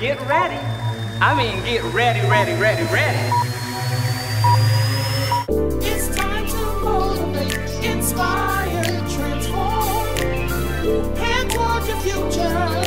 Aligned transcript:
Get 0.00 0.20
ready. 0.26 0.56
I 1.20 1.34
mean, 1.36 1.64
get 1.64 1.84
ready, 1.94 2.20
ready, 2.28 2.52
ready, 2.60 2.82
ready. 2.92 3.30
It's 5.86 6.14
time 6.16 6.46
to 6.48 6.80
motivate, 6.82 7.84
inspire, 7.84 8.82
transform. 9.08 9.84
Toward 11.48 11.86
your 11.86 12.00
future. 12.00 12.83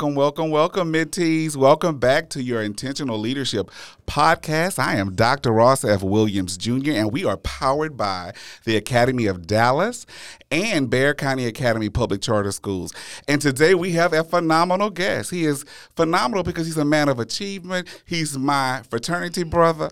Welcome, 0.00 0.14
welcome, 0.14 0.50
welcome, 0.52 0.92
Mentees. 0.92 1.56
Welcome 1.56 1.98
back 1.98 2.30
to 2.30 2.40
your 2.40 2.62
Intentional 2.62 3.18
Leadership 3.18 3.68
podcast. 4.08 4.78
I 4.78 4.96
am 4.96 5.14
Dr. 5.14 5.52
Ross 5.52 5.84
F. 5.84 6.02
Williams 6.02 6.56
Jr., 6.56 6.92
and 6.92 7.12
we 7.12 7.24
are 7.26 7.36
powered 7.36 7.96
by 7.96 8.32
the 8.64 8.74
Academy 8.76 9.26
of 9.26 9.46
Dallas 9.46 10.06
and 10.50 10.88
Bexar 10.88 11.14
County 11.14 11.44
Academy 11.44 11.90
Public 11.90 12.22
Charter 12.22 12.50
Schools. 12.50 12.92
And 13.28 13.40
today 13.40 13.74
we 13.74 13.92
have 13.92 14.14
a 14.14 14.24
phenomenal 14.24 14.88
guest. 14.88 15.30
He 15.30 15.44
is 15.44 15.64
phenomenal 15.94 16.42
because 16.42 16.66
he's 16.66 16.78
a 16.78 16.86
man 16.86 17.10
of 17.10 17.20
achievement. 17.20 17.86
He's 18.06 18.36
my 18.38 18.82
fraternity 18.88 19.44
brother, 19.44 19.90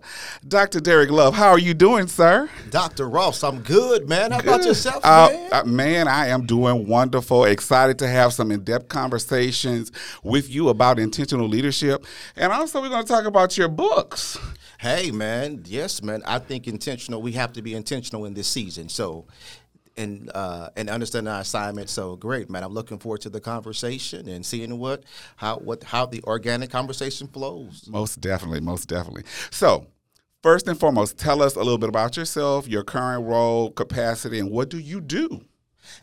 Dr. 0.49 0.81
Derrick 0.81 1.11
Love. 1.11 1.35
How 1.35 1.51
are 1.51 1.59
you 1.59 1.75
doing, 1.75 2.07
sir? 2.07 2.49
Dr. 2.71 3.09
Ross, 3.09 3.45
I'm 3.45 3.61
good, 3.61 4.09
man. 4.09 4.31
How 4.33 4.39
about 4.41 4.65
yourself, 4.65 5.05
Uh, 5.05 5.29
man? 5.31 5.49
uh, 5.53 5.65
man, 5.65 6.09
I 6.09 6.29
am 6.29 6.47
doing 6.47 6.89
wonderful. 6.89 7.45
Excited 7.45 7.99
to 7.99 8.09
have 8.09 8.33
some 8.33 8.51
in 8.51 8.65
depth 8.65 8.89
conversations 8.89 9.93
with 10.23 10.49
you 10.49 10.71
about 10.71 10.99
intentional 10.99 11.47
leadership. 11.49 12.07
And 12.35 12.51
also, 12.51 12.81
we're 12.81 12.89
going 12.89 13.05
to 13.05 13.09
talk 13.13 13.27
about 13.27 13.59
your 13.59 13.69
books. 14.09 14.39
hey, 14.79 15.11
man. 15.11 15.63
Yes, 15.67 16.03
man. 16.03 16.23
I 16.27 16.39
think 16.39 16.69
intentional. 16.69 17.21
We 17.23 17.33
have 17.33 17.53
to 17.55 17.63
be 17.63 17.75
intentional 17.75 18.25
in 18.25 18.35
this 18.35 18.49
season. 18.49 18.89
So, 18.89 19.27
and 19.97 20.31
uh, 20.35 20.71
and 20.77 20.91
understand 20.91 21.29
our 21.29 21.41
assignment. 21.41 21.89
So 21.89 22.17
great, 22.17 22.51
man. 22.51 22.63
I'm 22.63 22.73
looking 22.73 22.99
forward 22.99 23.23
to 23.23 23.31
the 23.31 23.41
conversation 23.41 24.29
and 24.29 24.45
seeing 24.45 24.79
what 24.79 25.05
how 25.37 25.57
what 25.57 25.85
how 25.85 26.07
the 26.07 26.23
organic 26.25 26.71
conversation 26.71 27.29
flows. 27.29 27.87
Most 27.89 28.21
definitely, 28.21 28.61
most 28.61 28.89
definitely. 28.89 29.25
So, 29.51 29.87
first 30.43 30.69
and 30.69 30.79
foremost, 30.79 31.19
tell 31.19 31.43
us 31.43 31.57
a 31.57 31.61
little 31.61 31.79
bit 31.79 31.89
about 31.89 32.17
yourself, 32.17 32.69
your 32.69 32.85
current 32.85 33.27
role, 33.27 33.71
capacity, 33.71 34.39
and 34.39 34.51
what 34.51 34.69
do 34.69 34.79
you 34.79 35.01
do? 35.01 35.43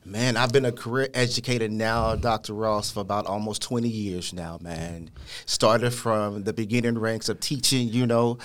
Man, 0.05 0.37
I've 0.37 0.51
been 0.51 0.65
a 0.65 0.71
career 0.71 1.09
educator 1.13 1.67
now, 1.67 2.15
Dr. 2.15 2.53
Ross, 2.53 2.91
for 2.91 2.99
about 2.99 3.25
almost 3.25 3.61
20 3.61 3.87
years 3.87 4.33
now, 4.33 4.57
man. 4.61 5.09
Started 5.45 5.91
from 5.91 6.43
the 6.43 6.53
beginning 6.53 6.97
ranks 6.97 7.29
of 7.29 7.39
teaching, 7.39 7.89
you 7.89 8.05
know. 8.05 8.37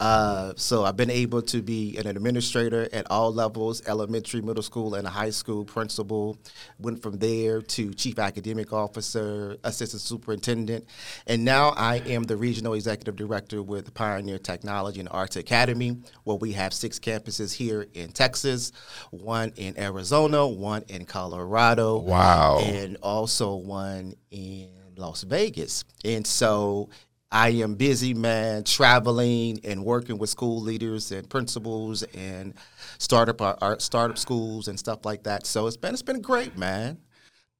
Uh, 0.00 0.52
so 0.56 0.84
I've 0.84 0.96
been 0.96 1.10
able 1.10 1.40
to 1.42 1.62
be 1.62 1.96
an 1.98 2.06
administrator 2.06 2.88
at 2.92 3.08
all 3.10 3.32
levels 3.32 3.82
elementary, 3.86 4.40
middle 4.40 4.62
school, 4.62 4.94
and 4.94 5.06
high 5.06 5.30
school 5.30 5.64
principal. 5.64 6.36
Went 6.78 7.00
from 7.00 7.18
there 7.18 7.62
to 7.62 7.94
chief 7.94 8.18
academic 8.18 8.72
officer, 8.72 9.56
assistant 9.62 10.02
superintendent. 10.02 10.84
And 11.26 11.44
now 11.44 11.70
I 11.76 11.96
am 12.06 12.24
the 12.24 12.36
regional 12.36 12.74
executive 12.74 13.14
director 13.14 13.62
with 13.62 13.94
Pioneer 13.94 14.38
Technology 14.38 15.00
and 15.00 15.08
Arts 15.12 15.36
Academy, 15.36 15.96
where 16.24 16.36
we 16.36 16.52
have 16.52 16.74
six 16.74 16.98
campuses 16.98 17.52
here 17.54 17.86
in 17.94 18.10
Texas, 18.10 18.72
one 19.10 19.52
in 19.56 19.78
Arizona, 19.78 20.46
one 20.46 20.73
in 20.82 21.04
Colorado. 21.04 21.98
Wow. 21.98 22.60
And 22.62 22.96
also 23.02 23.54
one 23.56 24.14
in 24.30 24.68
Las 24.96 25.22
Vegas. 25.22 25.84
And 26.04 26.26
so 26.26 26.88
I 27.30 27.48
am 27.48 27.74
busy, 27.74 28.14
man, 28.14 28.62
traveling 28.62 29.60
and 29.64 29.84
working 29.84 30.18
with 30.18 30.30
school 30.30 30.60
leaders 30.60 31.10
and 31.10 31.28
principals 31.28 32.04
and 32.14 32.54
startup 32.98 33.40
uh, 33.40 33.44
our, 33.44 33.58
our 33.60 33.80
startup 33.80 34.18
schools 34.18 34.68
and 34.68 34.78
stuff 34.78 35.04
like 35.04 35.24
that. 35.24 35.44
So 35.44 35.66
it's 35.66 35.76
been 35.76 35.94
it's 35.94 36.02
been 36.02 36.20
great, 36.20 36.56
man. 36.56 36.98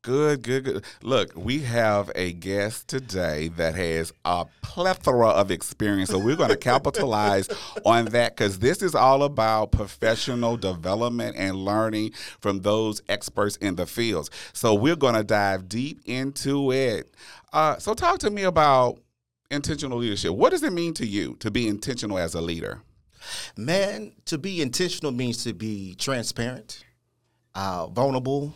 Good, 0.04 0.42
good, 0.42 0.64
good. 0.64 0.84
Look, 1.00 1.32
we 1.34 1.60
have 1.60 2.12
a 2.14 2.34
guest 2.34 2.88
today 2.88 3.48
that 3.56 3.74
has 3.74 4.12
a 4.26 4.44
plethora 4.60 5.28
of 5.28 5.50
experience. 5.50 6.10
So 6.10 6.18
we're 6.18 6.36
going 6.36 6.50
to 6.50 6.58
capitalize 6.58 7.48
on 7.86 8.04
that 8.06 8.36
because 8.36 8.58
this 8.58 8.82
is 8.82 8.94
all 8.94 9.22
about 9.22 9.72
professional 9.72 10.58
development 10.58 11.36
and 11.38 11.56
learning 11.56 12.12
from 12.38 12.60
those 12.60 13.00
experts 13.08 13.56
in 13.56 13.76
the 13.76 13.86
fields. 13.86 14.28
So 14.52 14.74
we're 14.74 14.94
going 14.94 15.14
to 15.14 15.24
dive 15.24 15.70
deep 15.70 16.02
into 16.04 16.70
it. 16.70 17.10
Uh, 17.54 17.78
so, 17.78 17.94
talk 17.94 18.18
to 18.18 18.30
me 18.30 18.42
about 18.42 19.00
intentional 19.50 19.96
leadership. 19.96 20.32
What 20.32 20.50
does 20.50 20.62
it 20.62 20.74
mean 20.74 20.92
to 20.94 21.06
you 21.06 21.36
to 21.36 21.50
be 21.50 21.66
intentional 21.66 22.18
as 22.18 22.34
a 22.34 22.42
leader? 22.42 22.82
Man, 23.56 24.12
to 24.26 24.36
be 24.36 24.60
intentional 24.60 25.12
means 25.12 25.44
to 25.44 25.54
be 25.54 25.94
transparent, 25.94 26.84
uh, 27.54 27.86
vulnerable, 27.86 28.54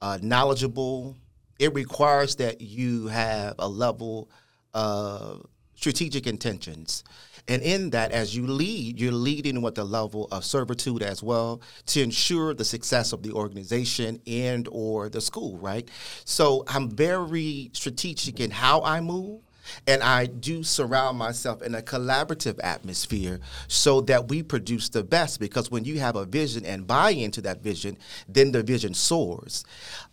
uh, 0.00 0.18
knowledgeable. 0.22 1.16
It 1.58 1.74
requires 1.74 2.36
that 2.36 2.60
you 2.60 3.06
have 3.08 3.54
a 3.58 3.68
level 3.68 4.30
of 4.74 5.46
strategic 5.74 6.26
intentions. 6.26 7.04
And 7.48 7.62
in 7.62 7.90
that, 7.90 8.10
as 8.10 8.34
you 8.34 8.46
lead, 8.46 8.98
you're 8.98 9.12
leading 9.12 9.62
with 9.62 9.78
a 9.78 9.84
level 9.84 10.26
of 10.32 10.44
servitude 10.44 11.02
as 11.02 11.22
well 11.22 11.60
to 11.86 12.02
ensure 12.02 12.54
the 12.54 12.64
success 12.64 13.12
of 13.12 13.22
the 13.22 13.30
organization 13.32 14.20
and 14.26 14.68
or 14.72 15.08
the 15.08 15.20
school, 15.20 15.56
right? 15.58 15.88
So 16.24 16.64
I'm 16.66 16.90
very 16.90 17.70
strategic 17.72 18.40
in 18.40 18.50
how 18.50 18.82
I 18.82 19.00
move. 19.00 19.42
And 19.86 20.02
I 20.02 20.26
do 20.26 20.62
surround 20.62 21.18
myself 21.18 21.62
in 21.62 21.74
a 21.74 21.82
collaborative 21.82 22.58
atmosphere 22.62 23.40
so 23.68 24.00
that 24.02 24.28
we 24.28 24.42
produce 24.42 24.88
the 24.88 25.02
best. 25.02 25.40
Because 25.40 25.70
when 25.70 25.84
you 25.84 25.98
have 25.98 26.16
a 26.16 26.24
vision 26.24 26.64
and 26.64 26.86
buy 26.86 27.10
into 27.10 27.40
that 27.42 27.62
vision, 27.62 27.98
then 28.28 28.52
the 28.52 28.62
vision 28.62 28.94
soars. 28.94 29.64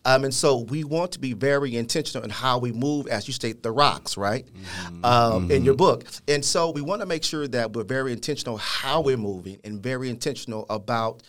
Um, 0.06 0.26
and 0.26 0.34
so 0.34 0.60
we 0.60 0.84
want 0.84 1.12
to 1.14 1.20
be 1.20 1.34
very 1.34 1.76
intentional 1.76 2.24
in 2.24 2.30
how 2.30 2.58
we 2.58 2.72
move, 2.72 3.08
as 3.08 3.28
you 3.28 3.34
state, 3.34 3.64
the 3.64 3.72
rocks, 3.72 4.18
right? 4.18 4.46
Um, 5.04 5.50
In 5.52 5.64
your 5.64 5.76
book. 5.76 6.06
And 6.28 6.44
so 6.44 6.72
we 6.72 6.82
want 6.82 7.02
to 7.02 7.06
make 7.06 7.24
sure 7.24 7.48
that 7.48 7.74
we're 7.74 7.84
very 7.84 8.12
intentional 8.12 8.58
how 8.58 9.02
we're 9.02 9.18
moving 9.18 9.60
and 9.64 9.82
very 9.82 10.10
intentional 10.10 10.66
about 10.70 11.24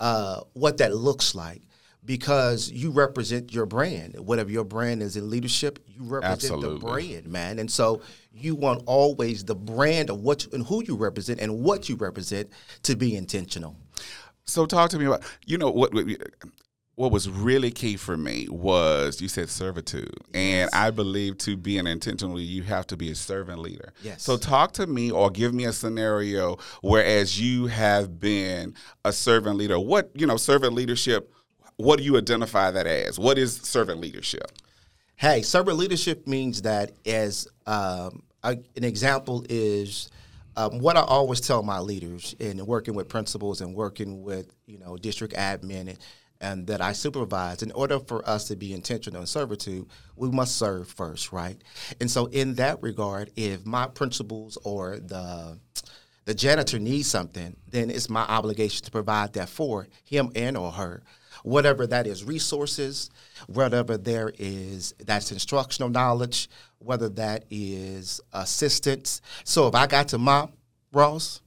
uh, 0.00 0.40
what 0.52 0.78
that 0.78 0.94
looks 0.94 1.34
like 1.34 1.62
because 2.04 2.70
you 2.70 2.90
represent 2.90 3.52
your 3.52 3.66
brand. 3.66 4.18
Whatever 4.18 4.50
your 4.50 4.64
brand 4.64 5.02
is 5.02 5.16
in 5.16 5.28
leadership, 5.28 5.78
you 5.86 6.02
represent 6.02 6.42
Absolutely. 6.42 6.78
the 6.78 6.86
brand, 6.86 7.26
man. 7.26 7.58
And 7.58 7.70
so 7.70 8.00
you 8.32 8.54
want 8.54 8.82
always 8.86 9.44
the 9.44 9.54
brand 9.54 10.10
of 10.10 10.20
what 10.20 10.44
you, 10.44 10.50
and 10.52 10.66
who 10.66 10.82
you 10.84 10.96
represent 10.96 11.40
and 11.40 11.60
what 11.60 11.88
you 11.88 11.96
represent 11.96 12.50
to 12.84 12.96
be 12.96 13.16
intentional. 13.16 13.76
So 14.44 14.64
talk 14.64 14.90
to 14.90 14.98
me 14.98 15.04
about 15.04 15.22
you 15.46 15.58
know 15.58 15.70
what 15.70 15.92
what, 15.92 16.06
what 16.94 17.12
was 17.12 17.28
really 17.30 17.70
key 17.70 17.96
for 17.96 18.16
me 18.16 18.48
was 18.50 19.20
you 19.20 19.28
said 19.28 19.48
servitude, 19.48 20.16
and 20.34 20.68
I 20.72 20.90
believe 20.90 21.38
to 21.38 21.56
be 21.56 21.78
an 21.78 21.86
intentional 21.86 22.34
leader, 22.36 22.50
you 22.50 22.62
have 22.64 22.86
to 22.88 22.96
be 22.96 23.10
a 23.10 23.14
servant 23.14 23.60
leader. 23.60 23.92
Yes. 24.02 24.22
So 24.22 24.36
talk 24.36 24.72
to 24.72 24.86
me 24.86 25.10
or 25.10 25.30
give 25.30 25.54
me 25.54 25.64
a 25.64 25.72
scenario 25.72 26.58
whereas 26.82 27.40
you 27.40 27.66
have 27.66 28.18
been 28.18 28.74
a 29.04 29.12
servant 29.12 29.56
leader. 29.56 29.78
What 29.78 30.10
you 30.14 30.26
know, 30.26 30.36
servant 30.36 30.72
leadership. 30.72 31.32
What 31.78 31.98
do 31.98 32.04
you 32.04 32.16
identify 32.16 32.72
that 32.72 32.88
as? 32.88 33.20
What 33.20 33.38
is 33.38 33.54
servant 33.54 34.00
leadership? 34.00 34.50
Hey, 35.14 35.42
servant 35.42 35.78
leadership 35.78 36.26
means 36.26 36.62
that 36.62 36.90
as 37.06 37.46
um, 37.66 38.24
an 38.42 38.64
example 38.74 39.46
is 39.48 40.10
um, 40.56 40.80
what 40.80 40.96
I 40.96 41.02
always 41.02 41.40
tell 41.40 41.62
my 41.62 41.78
leaders 41.78 42.34
in 42.40 42.66
working 42.66 42.94
with 42.94 43.08
principals 43.08 43.60
and 43.60 43.76
working 43.76 44.22
with 44.22 44.52
you 44.66 44.78
know 44.78 44.96
district 44.96 45.34
admin 45.34 45.88
and, 45.88 45.98
and 46.40 46.66
that 46.66 46.80
I 46.80 46.92
supervise. 46.94 47.62
In 47.62 47.70
order 47.70 48.00
for 48.00 48.28
us 48.28 48.48
to 48.48 48.56
be 48.56 48.72
intentional 48.74 49.20
in 49.20 49.28
servitude, 49.28 49.86
we 50.16 50.30
must 50.30 50.56
serve 50.58 50.88
first, 50.88 51.30
right? 51.30 51.62
And 52.00 52.10
so 52.10 52.26
in 52.26 52.54
that 52.54 52.82
regard, 52.82 53.30
if 53.36 53.64
my 53.64 53.86
principals 53.86 54.58
or 54.64 54.98
the 54.98 55.60
the 56.24 56.34
janitor 56.34 56.80
needs 56.80 57.08
something, 57.08 57.56
then 57.70 57.88
it's 57.88 58.10
my 58.10 58.22
obligation 58.22 58.84
to 58.84 58.90
provide 58.90 59.32
that 59.34 59.48
for 59.48 59.86
him 60.02 60.32
and 60.34 60.56
or 60.56 60.72
her. 60.72 61.04
Whatever 61.42 61.86
that 61.86 62.06
is 62.06 62.24
resources, 62.24 63.10
whatever 63.46 63.96
there 63.96 64.32
is 64.38 64.94
that's 65.04 65.32
instructional 65.32 65.88
knowledge, 65.88 66.48
whether 66.78 67.08
that 67.10 67.44
is 67.50 68.20
assistance. 68.32 69.20
So 69.44 69.68
if 69.68 69.74
I 69.74 69.86
got 69.86 70.08
to 70.08 70.18
mop, 70.18 70.52
Ross, 70.92 71.40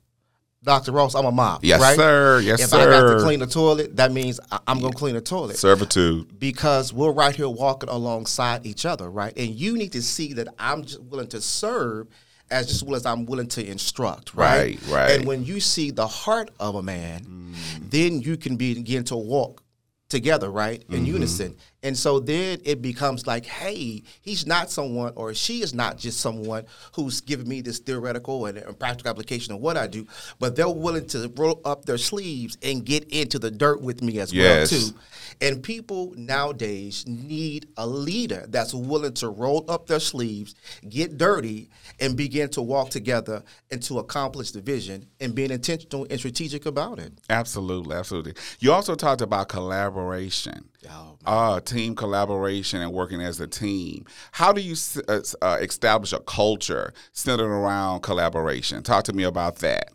Dr. 0.64 0.92
Ross, 0.92 1.16
I'm 1.16 1.26
a 1.26 1.32
mop. 1.32 1.64
Yes, 1.64 1.82
right? 1.82 1.96
sir. 1.96 2.40
Yes, 2.40 2.70
sir. 2.70 2.78
if 2.78 2.88
I 2.88 2.92
got 2.92 3.14
to 3.14 3.24
clean 3.24 3.40
the 3.40 3.48
toilet, 3.48 3.96
that 3.96 4.12
means 4.12 4.40
I'm 4.68 4.80
going 4.80 4.92
to 4.92 4.98
clean 4.98 5.16
the 5.16 5.22
toilet 5.22 5.58
Servitude. 5.58 6.40
because 6.40 6.94
we're 6.94 7.12
right 7.12 7.36
here 7.36 7.50
walking 7.50 7.90
alongside 7.90 8.66
each 8.66 8.86
other, 8.86 9.10
right? 9.10 9.36
And 9.36 9.50
you 9.50 9.76
need 9.76 9.94
to 9.94 10.04
see 10.04 10.34
that 10.34 10.50
I'm 10.60 10.84
just 10.84 11.02
willing 11.02 11.28
to 11.30 11.42
serve 11.42 12.10
as 12.52 12.68
just 12.68 12.84
well 12.84 12.96
as 12.96 13.06
I'm 13.06 13.26
willing 13.26 13.48
to 13.48 13.66
instruct, 13.66 14.36
right? 14.36 14.80
Right, 14.84 14.94
right. 14.94 15.12
And 15.12 15.26
when 15.26 15.44
you 15.44 15.60
see 15.60 15.90
the 15.90 16.06
heart 16.06 16.52
of 16.60 16.76
a 16.76 16.84
man, 16.84 17.22
mm. 17.22 17.90
then 17.90 18.22
you 18.22 18.38
can 18.38 18.58
begin 18.58 19.04
to 19.06 19.16
walk 19.16 19.64
together, 20.12 20.52
right? 20.52 20.84
In 20.90 20.98
mm-hmm. 20.98 21.06
unison. 21.06 21.56
And 21.84 21.98
so 21.98 22.20
then 22.20 22.60
it 22.64 22.82
becomes 22.82 23.26
like, 23.26 23.46
hey, 23.46 24.04
he's 24.22 24.46
not 24.46 24.70
someone 24.70 25.14
or 25.16 25.34
she 25.34 25.62
is 25.64 25.74
not 25.74 25.98
just 25.98 26.20
someone 26.20 26.66
who's 26.96 27.22
giving 27.22 27.48
me 27.48 27.62
this 27.62 27.80
theoretical 27.80 28.46
and, 28.46 28.60
and 28.60 28.78
practical 28.78 29.10
application 29.10 29.54
of 29.54 29.62
what 29.62 29.78
I 29.78 29.88
do, 29.88 30.06
but 30.40 30.56
they're 30.56 30.70
willing 30.70 31.08
to 31.08 31.32
roll 31.36 31.60
up 31.66 31.86
their 31.86 31.98
sleeves 31.98 32.56
and 32.62 32.86
get 32.86 33.06
into 33.10 33.40
the 33.40 33.50
dirt 33.50 33.82
with 33.82 34.04
me 34.04 34.20
as 34.20 34.32
Yes. 34.32 34.72
well 34.72 34.80
too. 34.80 34.96
And 35.42 35.64
people 35.64 36.14
nowadays 36.16 37.04
need 37.08 37.68
a 37.78 37.88
leader 37.88 38.46
that's 38.50 38.74
willing 38.76 39.14
to 39.16 39.30
roll 39.30 39.66
up 39.68 39.88
their 39.88 40.00
sleeves, 40.00 40.54
get 40.88 41.18
dirty, 41.18 41.70
and 42.00 42.16
begin 42.16 42.50
to 42.50 42.62
walk 42.62 42.90
together 42.92 43.44
and 43.72 43.82
to 43.84 43.98
accomplish 44.00 44.52
the 44.52 44.62
vision 44.62 45.08
and 45.20 45.34
being 45.34 45.50
intentional 45.50 46.06
and 46.10 46.20
strategic 46.20 46.68
about 46.68 47.00
it. 47.00 47.14
Absolutely, 47.30 47.96
absolutely. 47.96 48.34
You 48.60 48.72
also 48.72 48.94
talked 48.94 49.22
about 49.22 49.50
collaboration, 49.50 50.66
Oh, 50.90 51.18
uh, 51.26 51.60
team 51.72 51.96
collaboration, 51.96 52.82
and 52.82 52.92
working 52.92 53.22
as 53.22 53.40
a 53.40 53.48
team. 53.48 54.06
How 54.34 54.52
do 54.52 54.62
you 54.62 54.76
uh, 55.08 55.22
uh, 55.42 55.58
establish 55.62 56.14
a 56.14 56.20
culture 56.20 56.94
centered 57.14 57.50
around 57.50 58.02
collaboration? 58.02 58.84
Talk 58.84 59.06
to 59.06 59.14
me 59.14 59.24
about 59.24 59.58
that. 59.58 59.90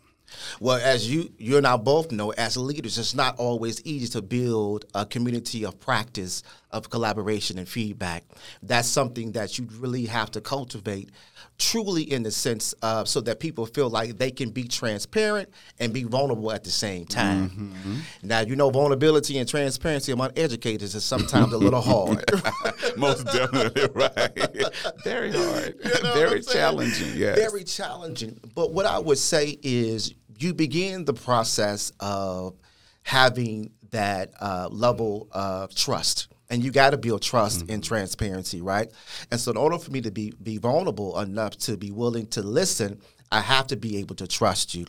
Well, 0.59 0.79
as 0.83 1.09
you 1.09 1.31
you 1.37 1.57
and 1.57 1.65
I 1.65 1.77
both 1.77 2.11
know, 2.11 2.31
as 2.31 2.57
leaders, 2.57 2.97
it's 2.97 3.15
not 3.15 3.39
always 3.39 3.81
easy 3.85 4.07
to 4.09 4.21
build 4.21 4.85
a 4.93 5.05
community 5.05 5.65
of 5.65 5.79
practice 5.79 6.43
of 6.71 6.89
collaboration 6.89 7.57
and 7.57 7.67
feedback. 7.67 8.23
That's 8.61 8.87
something 8.87 9.31
that 9.33 9.57
you 9.57 9.67
really 9.79 10.05
have 10.05 10.31
to 10.31 10.41
cultivate, 10.41 11.11
truly 11.57 12.03
in 12.03 12.23
the 12.23 12.31
sense 12.31 12.73
of 12.81 13.07
so 13.07 13.21
that 13.21 13.39
people 13.39 13.65
feel 13.65 13.89
like 13.89 14.17
they 14.17 14.31
can 14.31 14.49
be 14.49 14.65
transparent 14.65 15.49
and 15.79 15.93
be 15.93 16.03
vulnerable 16.03 16.51
at 16.51 16.63
the 16.63 16.69
same 16.69 17.05
time. 17.05 17.73
Now, 18.21 18.41
you 18.41 18.55
know, 18.55 18.69
vulnerability 18.69 19.37
and 19.37 19.47
transparency 19.47 20.11
among 20.11 20.31
educators 20.35 20.93
is 20.95 21.03
sometimes 21.03 21.53
a 21.53 21.57
little 21.57 21.81
hard. 21.81 22.23
Most 22.97 23.25
definitely, 23.25 23.87
right. 23.93 24.93
Very 25.03 25.31
hard, 25.31 25.75
You 25.83 26.03
know 26.03 26.13
very 26.13 26.41
challenging. 26.41 27.13
Yes. 27.15 27.37
Very 27.37 27.63
challenging. 27.63 28.39
But 28.55 28.73
what 28.73 28.85
I 28.85 28.99
would 28.99 29.17
say 29.17 29.57
is 29.61 30.13
you 30.39 30.53
begin 30.53 31.05
the 31.05 31.13
process 31.13 31.91
of 31.99 32.55
having 33.03 33.71
that 33.91 34.33
uh, 34.39 34.67
level 34.69 35.27
of 35.31 35.73
trust. 35.73 36.27
And 36.49 36.63
you 36.63 36.71
got 36.71 36.91
to 36.91 36.97
build 36.97 37.21
trust 37.21 37.69
and 37.69 37.83
transparency, 37.83 38.61
right? 38.61 38.89
And 39.31 39.39
so, 39.39 39.51
in 39.51 39.57
order 39.57 39.77
for 39.77 39.91
me 39.91 40.01
to 40.01 40.11
be 40.11 40.33
be 40.41 40.57
vulnerable 40.57 41.19
enough 41.19 41.57
to 41.59 41.75
be 41.75 41.91
willing 41.91 42.27
to 42.27 42.41
listen, 42.41 43.01
I 43.31 43.41
have 43.41 43.67
to 43.67 43.75
be 43.75 43.97
able 43.97 44.15
to 44.15 44.27
trust 44.27 44.73
you. 44.73 44.85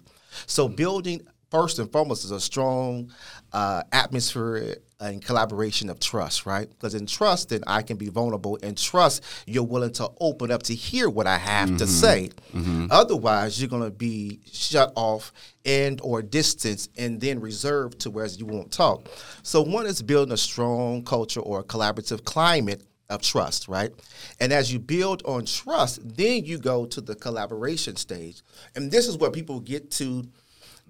So, 0.46 0.68
building 0.68 1.26
first 1.50 1.78
and 1.78 1.90
foremost 1.90 2.24
is 2.24 2.30
a 2.30 2.40
strong 2.40 3.12
uh, 3.52 3.82
atmosphere 3.92 4.76
Uh, 5.00 5.04
and 5.04 5.24
collaboration 5.24 5.88
of 5.90 6.00
trust, 6.00 6.44
right? 6.44 6.68
Because 6.68 6.92
in 6.92 7.06
trust, 7.06 7.50
then 7.50 7.62
I 7.68 7.82
can 7.82 7.96
be 7.96 8.08
vulnerable. 8.08 8.58
And 8.64 8.76
trust, 8.76 9.22
you're 9.46 9.62
willing 9.62 9.92
to 9.92 10.10
open 10.18 10.50
up 10.50 10.64
to 10.64 10.74
hear 10.74 11.08
what 11.08 11.28
I 11.28 11.38
have 11.38 11.68
to 11.68 11.84
mm-hmm. 11.84 11.86
say. 11.86 12.30
Mm-hmm. 12.52 12.86
Otherwise, 12.90 13.60
you're 13.60 13.70
going 13.70 13.84
to 13.84 13.92
be 13.92 14.40
shut 14.50 14.92
off 14.96 15.32
and 15.64 16.00
or 16.02 16.20
distanced 16.20 16.90
and 16.98 17.20
then 17.20 17.38
reserved 17.40 18.00
to 18.00 18.10
whereas 18.10 18.40
you 18.40 18.46
won't 18.46 18.72
talk. 18.72 19.06
So 19.44 19.62
one 19.62 19.86
is 19.86 20.02
building 20.02 20.32
a 20.32 20.36
strong 20.36 21.04
culture 21.04 21.42
or 21.42 21.60
a 21.60 21.64
collaborative 21.64 22.24
climate 22.24 22.82
of 23.08 23.22
trust, 23.22 23.68
right? 23.68 23.92
And 24.40 24.52
as 24.52 24.72
you 24.72 24.80
build 24.80 25.22
on 25.24 25.44
trust, 25.44 26.00
then 26.16 26.44
you 26.44 26.58
go 26.58 26.86
to 26.86 27.00
the 27.00 27.14
collaboration 27.14 27.94
stage. 27.94 28.42
And 28.74 28.90
this 28.90 29.06
is 29.06 29.16
where 29.16 29.30
people 29.30 29.60
get 29.60 29.92
to 29.92 30.26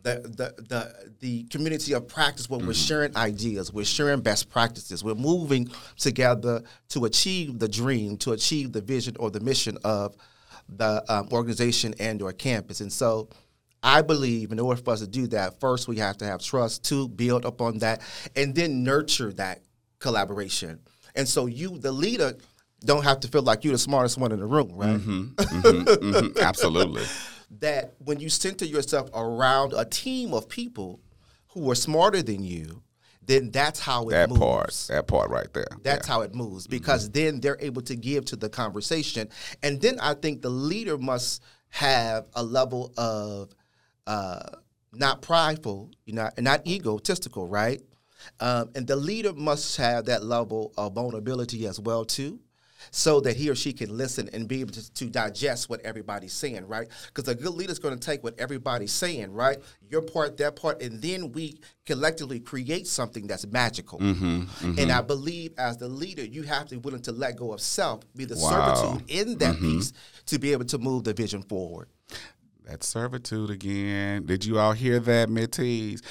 the 0.02 0.20
the 0.22 0.62
the, 0.68 0.94
the 1.20 1.42
community 1.44 1.92
of 1.92 2.06
practice 2.08 2.48
where 2.48 2.60
we're 2.60 2.74
sharing 2.74 3.16
ideas, 3.16 3.72
we're 3.72 3.84
sharing 3.84 4.20
best 4.20 4.48
practices, 4.50 5.02
we're 5.02 5.14
moving 5.14 5.70
together 5.96 6.62
to 6.90 7.04
achieve 7.04 7.58
the 7.58 7.68
dream, 7.68 8.16
to 8.18 8.32
achieve 8.32 8.72
the 8.72 8.80
vision 8.80 9.16
or 9.18 9.30
the 9.30 9.40
mission 9.40 9.76
of 9.84 10.16
the 10.68 11.04
um, 11.12 11.28
organization 11.32 11.94
and 11.98 12.20
or 12.22 12.32
campus. 12.32 12.80
And 12.80 12.92
so 12.92 13.28
I 13.82 14.02
believe 14.02 14.52
in 14.52 14.58
order 14.60 14.80
for 14.80 14.90
us 14.92 15.00
to 15.00 15.06
do 15.06 15.26
that, 15.28 15.60
first 15.60 15.88
we 15.88 15.96
have 15.98 16.18
to 16.18 16.26
have 16.26 16.42
trust, 16.42 16.84
to 16.86 17.08
build 17.08 17.44
upon 17.44 17.78
that, 17.78 18.02
and 18.36 18.54
then 18.54 18.82
nurture 18.84 19.32
that 19.34 19.60
collaboration. 19.98 20.80
And 21.14 21.28
so 21.28 21.46
you, 21.46 21.78
the 21.78 21.92
leader, 21.92 22.34
don't 22.84 23.02
have 23.02 23.20
to 23.20 23.28
feel 23.28 23.42
like 23.42 23.64
you're 23.64 23.72
the 23.72 23.78
smartest 23.78 24.18
one 24.18 24.30
in 24.30 24.38
the 24.38 24.46
room, 24.46 24.70
right? 24.74 24.98
Mhm, 25.00 26.40
absolutely. 26.40 27.04
that 27.60 27.94
when 27.98 28.20
you 28.20 28.28
center 28.28 28.64
yourself 28.64 29.10
around 29.14 29.72
a 29.72 29.84
team 29.84 30.34
of 30.34 30.48
people 30.48 31.00
who 31.48 31.70
are 31.70 31.74
smarter 31.74 32.22
than 32.22 32.42
you, 32.44 32.82
then 33.24 33.50
that's 33.50 33.80
how 33.80 34.08
it 34.08 34.12
That 34.12 34.28
moves. 34.30 34.40
part, 34.40 34.70
that 34.88 35.06
part 35.06 35.30
right 35.30 35.52
there. 35.52 35.66
That's 35.82 36.06
Yeah. 36.08 36.14
how 36.14 36.20
it 36.22 36.34
moves 36.34 36.66
because 36.66 37.10
then 37.10 37.40
they're 37.40 37.58
able 37.60 37.82
to 37.82 37.96
give 37.96 38.24
to 38.26 38.36
the 38.36 38.48
conversation. 38.48 39.28
And 39.62 39.80
then 39.80 39.98
I 40.00 40.14
think 40.14 40.40
the 40.42 40.50
leader 40.50 40.96
must 40.98 41.42
have 41.70 42.26
a 42.34 42.42
level 42.42 42.92
of 42.96 43.50
uh, 44.06 44.40
not 44.94 45.20
prideful, 45.20 45.90
you 46.06 46.14
know, 46.14 46.30
and 46.38 46.44
not 46.44 46.66
egotistical, 46.66 47.46
right? 47.46 47.82
Um, 48.40 48.70
and 48.74 48.86
the 48.86 48.96
leader 48.96 49.34
must 49.34 49.76
have 49.76 50.06
that 50.06 50.24
level 50.24 50.72
of 50.78 50.94
vulnerability 50.94 51.66
as 51.66 51.78
well 51.78 52.06
too, 52.06 52.40
so 52.90 53.20
that 53.20 53.36
he 53.36 53.50
or 53.50 53.54
she 53.54 53.72
can 53.72 53.96
listen 53.96 54.28
and 54.32 54.48
be 54.48 54.60
able 54.60 54.72
to, 54.72 54.92
to 54.94 55.06
digest 55.06 55.68
what 55.68 55.80
everybody's 55.82 56.32
saying, 56.32 56.66
right? 56.66 56.88
Because 57.06 57.28
a 57.28 57.34
good 57.34 57.54
leader 57.54 57.72
is 57.72 57.78
going 57.78 57.98
to 57.98 58.00
take 58.00 58.24
what 58.24 58.38
everybody's 58.38 58.92
saying, 58.92 59.32
right? 59.32 59.58
Your 59.88 60.02
part, 60.02 60.36
their 60.36 60.50
part, 60.50 60.82
and 60.82 61.00
then 61.02 61.32
we 61.32 61.60
collectively 61.86 62.40
create 62.40 62.86
something 62.86 63.26
that's 63.26 63.46
magical. 63.46 63.98
Mm-hmm, 63.98 64.78
and 64.78 64.92
I 64.92 64.98
mm-hmm. 64.98 65.06
believe 65.06 65.54
as 65.58 65.76
the 65.76 65.88
leader, 65.88 66.24
you 66.24 66.42
have 66.44 66.66
to 66.68 66.76
be 66.76 66.80
willing 66.80 67.02
to 67.02 67.12
let 67.12 67.36
go 67.36 67.52
of 67.52 67.60
self, 67.60 68.02
be 68.14 68.24
the 68.24 68.36
Wow. 68.38 68.74
servitude 68.74 69.10
in 69.10 69.38
that 69.38 69.56
mm-hmm. 69.56 69.78
piece 69.78 69.92
to 70.26 70.38
be 70.38 70.52
able 70.52 70.64
to 70.66 70.78
move 70.78 71.04
the 71.04 71.14
vision 71.14 71.42
forward. 71.42 71.88
That 72.64 72.84
servitude 72.84 73.50
again. 73.50 74.26
Did 74.26 74.44
you 74.44 74.58
all 74.58 74.72
hear 74.72 75.00
that, 75.00 75.28
mentees? 75.28 76.02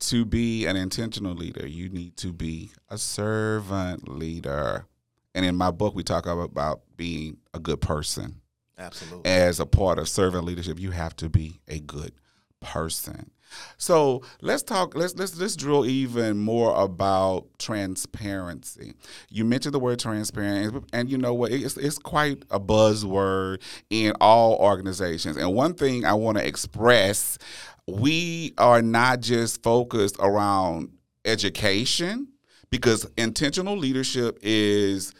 To 0.00 0.24
be 0.24 0.66
an 0.66 0.74
intentional 0.74 1.32
leader, 1.32 1.64
you 1.64 1.88
need 1.88 2.16
to 2.18 2.32
be 2.32 2.72
a 2.88 2.98
servant 2.98 4.08
leader. 4.08 4.86
And 5.34 5.44
in 5.44 5.56
my 5.56 5.70
book, 5.70 5.94
we 5.94 6.02
talk 6.02 6.26
about 6.26 6.82
being 6.96 7.38
a 7.54 7.58
good 7.58 7.80
person. 7.80 8.40
Absolutely. 8.78 9.30
As 9.30 9.60
a 9.60 9.66
part 9.66 9.98
of 9.98 10.08
servant 10.08 10.44
leadership, 10.44 10.78
you 10.78 10.90
have 10.90 11.14
to 11.16 11.28
be 11.28 11.60
a 11.68 11.78
good 11.78 12.12
person. 12.60 13.30
So 13.76 14.22
let's 14.40 14.62
talk. 14.62 14.94
Let's 14.94 15.14
let's 15.16 15.38
let's 15.38 15.56
drill 15.56 15.84
even 15.86 16.38
more 16.38 16.80
about 16.80 17.46
transparency. 17.58 18.94
You 19.28 19.44
mentioned 19.44 19.74
the 19.74 19.78
word 19.78 19.98
transparent, 19.98 20.84
and 20.92 21.10
you 21.10 21.18
know 21.18 21.34
what? 21.34 21.52
It's 21.52 21.76
it's 21.76 21.98
quite 21.98 22.44
a 22.50 22.58
buzzword 22.58 23.60
in 23.90 24.14
all 24.20 24.54
organizations. 24.54 25.36
And 25.36 25.54
one 25.54 25.74
thing 25.74 26.04
I 26.04 26.14
want 26.14 26.38
to 26.38 26.46
express: 26.46 27.38
we 27.86 28.54
are 28.58 28.82
not 28.82 29.20
just 29.20 29.62
focused 29.62 30.16
around 30.18 30.90
education, 31.24 32.28
because 32.72 33.06
intentional 33.18 33.76
leadership 33.76 34.38
is 34.42 35.12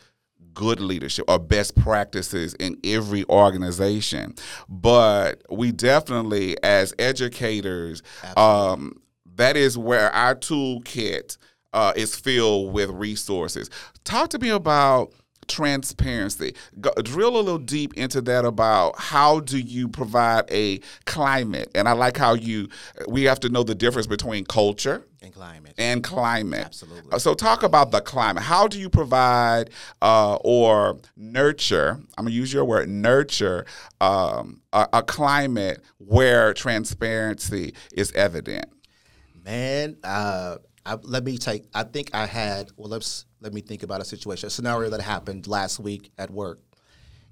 good 0.54 0.80
leadership 0.80 1.26
or 1.28 1.38
best 1.38 1.76
practices 1.76 2.54
in 2.54 2.78
every 2.82 3.24
organization. 3.28 4.34
But 4.70 5.42
we 5.50 5.70
definitely, 5.70 6.56
as 6.62 6.94
educators, 6.98 8.02
um, 8.38 9.02
that 9.36 9.56
is 9.56 9.76
where 9.76 10.10
our 10.12 10.34
toolkit 10.34 11.36
uh, 11.74 11.92
is 11.94 12.16
filled 12.16 12.72
with 12.72 12.88
resources. 12.88 13.68
Talk 14.04 14.30
to 14.30 14.38
me 14.38 14.48
about 14.48 15.12
transparency. 15.52 16.54
Go, 16.80 16.90
drill 17.02 17.36
a 17.36 17.40
little 17.40 17.58
deep 17.58 17.94
into 17.94 18.20
that 18.22 18.44
about 18.44 18.98
how 18.98 19.40
do 19.40 19.58
you 19.58 19.88
provide 19.88 20.44
a 20.50 20.80
climate, 21.04 21.70
and 21.74 21.88
I 21.88 21.92
like 21.92 22.16
how 22.16 22.34
you. 22.34 22.68
We 23.08 23.24
have 23.24 23.40
to 23.40 23.48
know 23.48 23.62
the 23.62 23.74
difference 23.74 24.06
between 24.06 24.44
culture 24.44 25.04
And 25.22 25.32
climate. 25.32 25.74
and 25.78 26.02
climate. 26.02 26.64
Absolutely. 26.66 27.12
Uh, 27.12 27.18
So 27.18 27.34
talk 27.34 27.62
about 27.62 27.90
the 27.90 28.00
climate. 28.00 28.42
How 28.42 28.66
do 28.68 28.78
you 28.78 28.88
provide 28.90 29.70
uh, 30.00 30.36
or 30.36 30.98
nurture? 31.16 32.00
I'm 32.16 32.24
gonna 32.24 32.30
use 32.34 32.52
your 32.52 32.64
word, 32.64 32.88
nurture 32.88 33.66
um, 34.00 34.60
a, 34.72 34.88
a 34.94 35.02
climate 35.02 35.80
where 35.98 36.52
transparency 36.54 37.74
is 37.92 38.12
evident. 38.12 38.66
Man, 39.44 39.96
uh, 40.04 40.56
I, 40.84 40.94
let 41.02 41.24
me 41.24 41.38
take. 41.38 41.64
I 41.74 41.84
think 41.84 42.10
I 42.14 42.26
had. 42.26 42.70
Well, 42.76 42.88
let's 42.88 43.26
let 43.40 43.52
me 43.52 43.60
think 43.60 43.82
about 43.82 44.00
a 44.00 44.04
situation, 44.04 44.46
a 44.46 44.50
scenario 44.50 44.90
that 44.90 45.00
happened 45.00 45.46
last 45.46 45.78
week 45.78 46.10
at 46.18 46.30
work. 46.30 46.60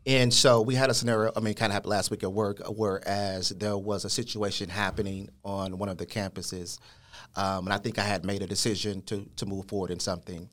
And 0.06 0.32
so 0.32 0.62
we 0.62 0.74
had 0.74 0.88
a 0.88 0.94
scenario. 0.94 1.32
I 1.36 1.40
mean, 1.40 1.54
kind 1.54 1.70
of 1.70 1.74
happened 1.74 1.90
last 1.90 2.10
week 2.10 2.22
at 2.22 2.32
work, 2.32 2.60
whereas 2.68 3.50
there 3.50 3.76
was 3.76 4.04
a 4.04 4.10
situation 4.10 4.68
happening 4.68 5.28
on 5.44 5.78
one 5.78 5.88
of 5.88 5.98
the 5.98 6.06
campuses, 6.06 6.78
um, 7.36 7.66
and 7.66 7.72
I 7.72 7.78
think 7.78 7.98
I 7.98 8.04
had 8.04 8.24
made 8.24 8.42
a 8.42 8.46
decision 8.46 9.02
to 9.02 9.28
to 9.36 9.46
move 9.46 9.68
forward 9.68 9.90
in 9.90 10.00
something. 10.00 10.48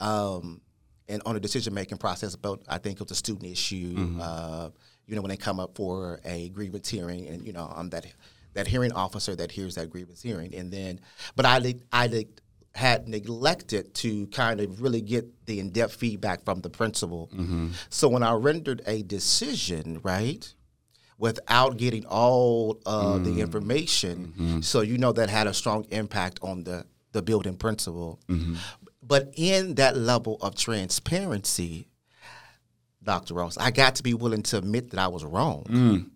Um, 0.00 0.60
and 1.08 1.22
on 1.24 1.34
the 1.34 1.40
decision 1.40 1.74
making 1.74 1.98
process 1.98 2.34
about 2.34 2.62
I 2.68 2.78
think 2.78 3.00
it 3.00 3.04
was 3.04 3.12
a 3.12 3.16
student 3.16 3.46
issue, 3.50 4.18
uh, 4.20 4.70
you 5.06 5.14
know, 5.14 5.22
when 5.22 5.30
they 5.30 5.36
come 5.36 5.60
up 5.60 5.76
for 5.76 6.20
a 6.24 6.48
grievance 6.50 6.88
hearing, 6.88 7.26
and 7.28 7.46
you 7.46 7.52
know, 7.52 7.72
I'm 7.74 7.90
that 7.90 8.06
that 8.56 8.66
hearing 8.66 8.92
officer 8.92 9.36
that 9.36 9.52
hears 9.52 9.74
that 9.76 9.90
grievance 9.90 10.22
hearing, 10.22 10.54
and 10.54 10.72
then, 10.72 11.00
but 11.36 11.46
I 11.46 11.74
I 11.92 12.26
had 12.74 13.08
neglected 13.08 13.94
to 13.94 14.26
kind 14.28 14.60
of 14.60 14.82
really 14.82 15.00
get 15.00 15.46
the 15.46 15.60
in-depth 15.60 15.94
feedback 15.94 16.44
from 16.44 16.60
the 16.60 16.68
principal. 16.68 17.30
Mm-hmm. 17.34 17.68
So 17.88 18.08
when 18.08 18.22
I 18.22 18.32
rendered 18.32 18.82
a 18.86 19.02
decision, 19.02 20.00
right, 20.02 20.52
without 21.18 21.76
getting 21.78 22.04
all 22.06 22.78
uh, 22.84 23.18
the 23.18 23.30
mm. 23.30 23.38
information, 23.38 24.34
mm-hmm. 24.36 24.60
so 24.60 24.80
you 24.80 24.98
know 24.98 25.12
that 25.12 25.30
had 25.30 25.46
a 25.46 25.54
strong 25.54 25.86
impact 25.90 26.40
on 26.42 26.64
the 26.64 26.84
the 27.12 27.22
building 27.22 27.56
principal. 27.56 28.20
Mm-hmm. 28.28 28.56
But 29.02 29.32
in 29.36 29.76
that 29.76 29.96
level 29.96 30.36
of 30.40 30.54
transparency, 30.56 31.88
Dr. 33.02 33.34
Ross, 33.34 33.56
I 33.56 33.70
got 33.70 33.94
to 33.96 34.02
be 34.02 34.14
willing 34.14 34.42
to 34.44 34.58
admit 34.58 34.90
that 34.90 35.00
I 35.00 35.08
was 35.08 35.24
wrong. 35.24 35.64
Mm. 35.68 36.10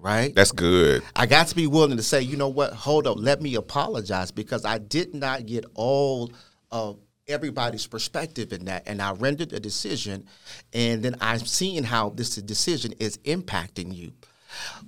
Right? 0.00 0.34
That's 0.34 0.52
good. 0.52 1.02
I 1.14 1.26
got 1.26 1.48
to 1.48 1.54
be 1.54 1.66
willing 1.66 1.96
to 1.96 2.02
say, 2.02 2.22
you 2.22 2.36
know 2.36 2.48
what, 2.48 2.72
hold 2.72 3.06
up, 3.06 3.16
let 3.18 3.42
me 3.42 3.54
apologize 3.54 4.30
because 4.30 4.64
I 4.64 4.78
did 4.78 5.14
not 5.14 5.46
get 5.46 5.64
all 5.74 6.32
of 6.70 6.98
everybody's 7.28 7.86
perspective 7.86 8.52
in 8.52 8.64
that. 8.66 8.84
And 8.86 9.00
I 9.00 9.12
rendered 9.12 9.52
a 9.52 9.60
decision, 9.60 10.26
and 10.72 11.02
then 11.02 11.16
I'm 11.20 11.40
seeing 11.40 11.84
how 11.84 12.10
this 12.10 12.36
decision 12.36 12.94
is 12.98 13.18
impacting 13.18 13.94
you. 13.94 14.12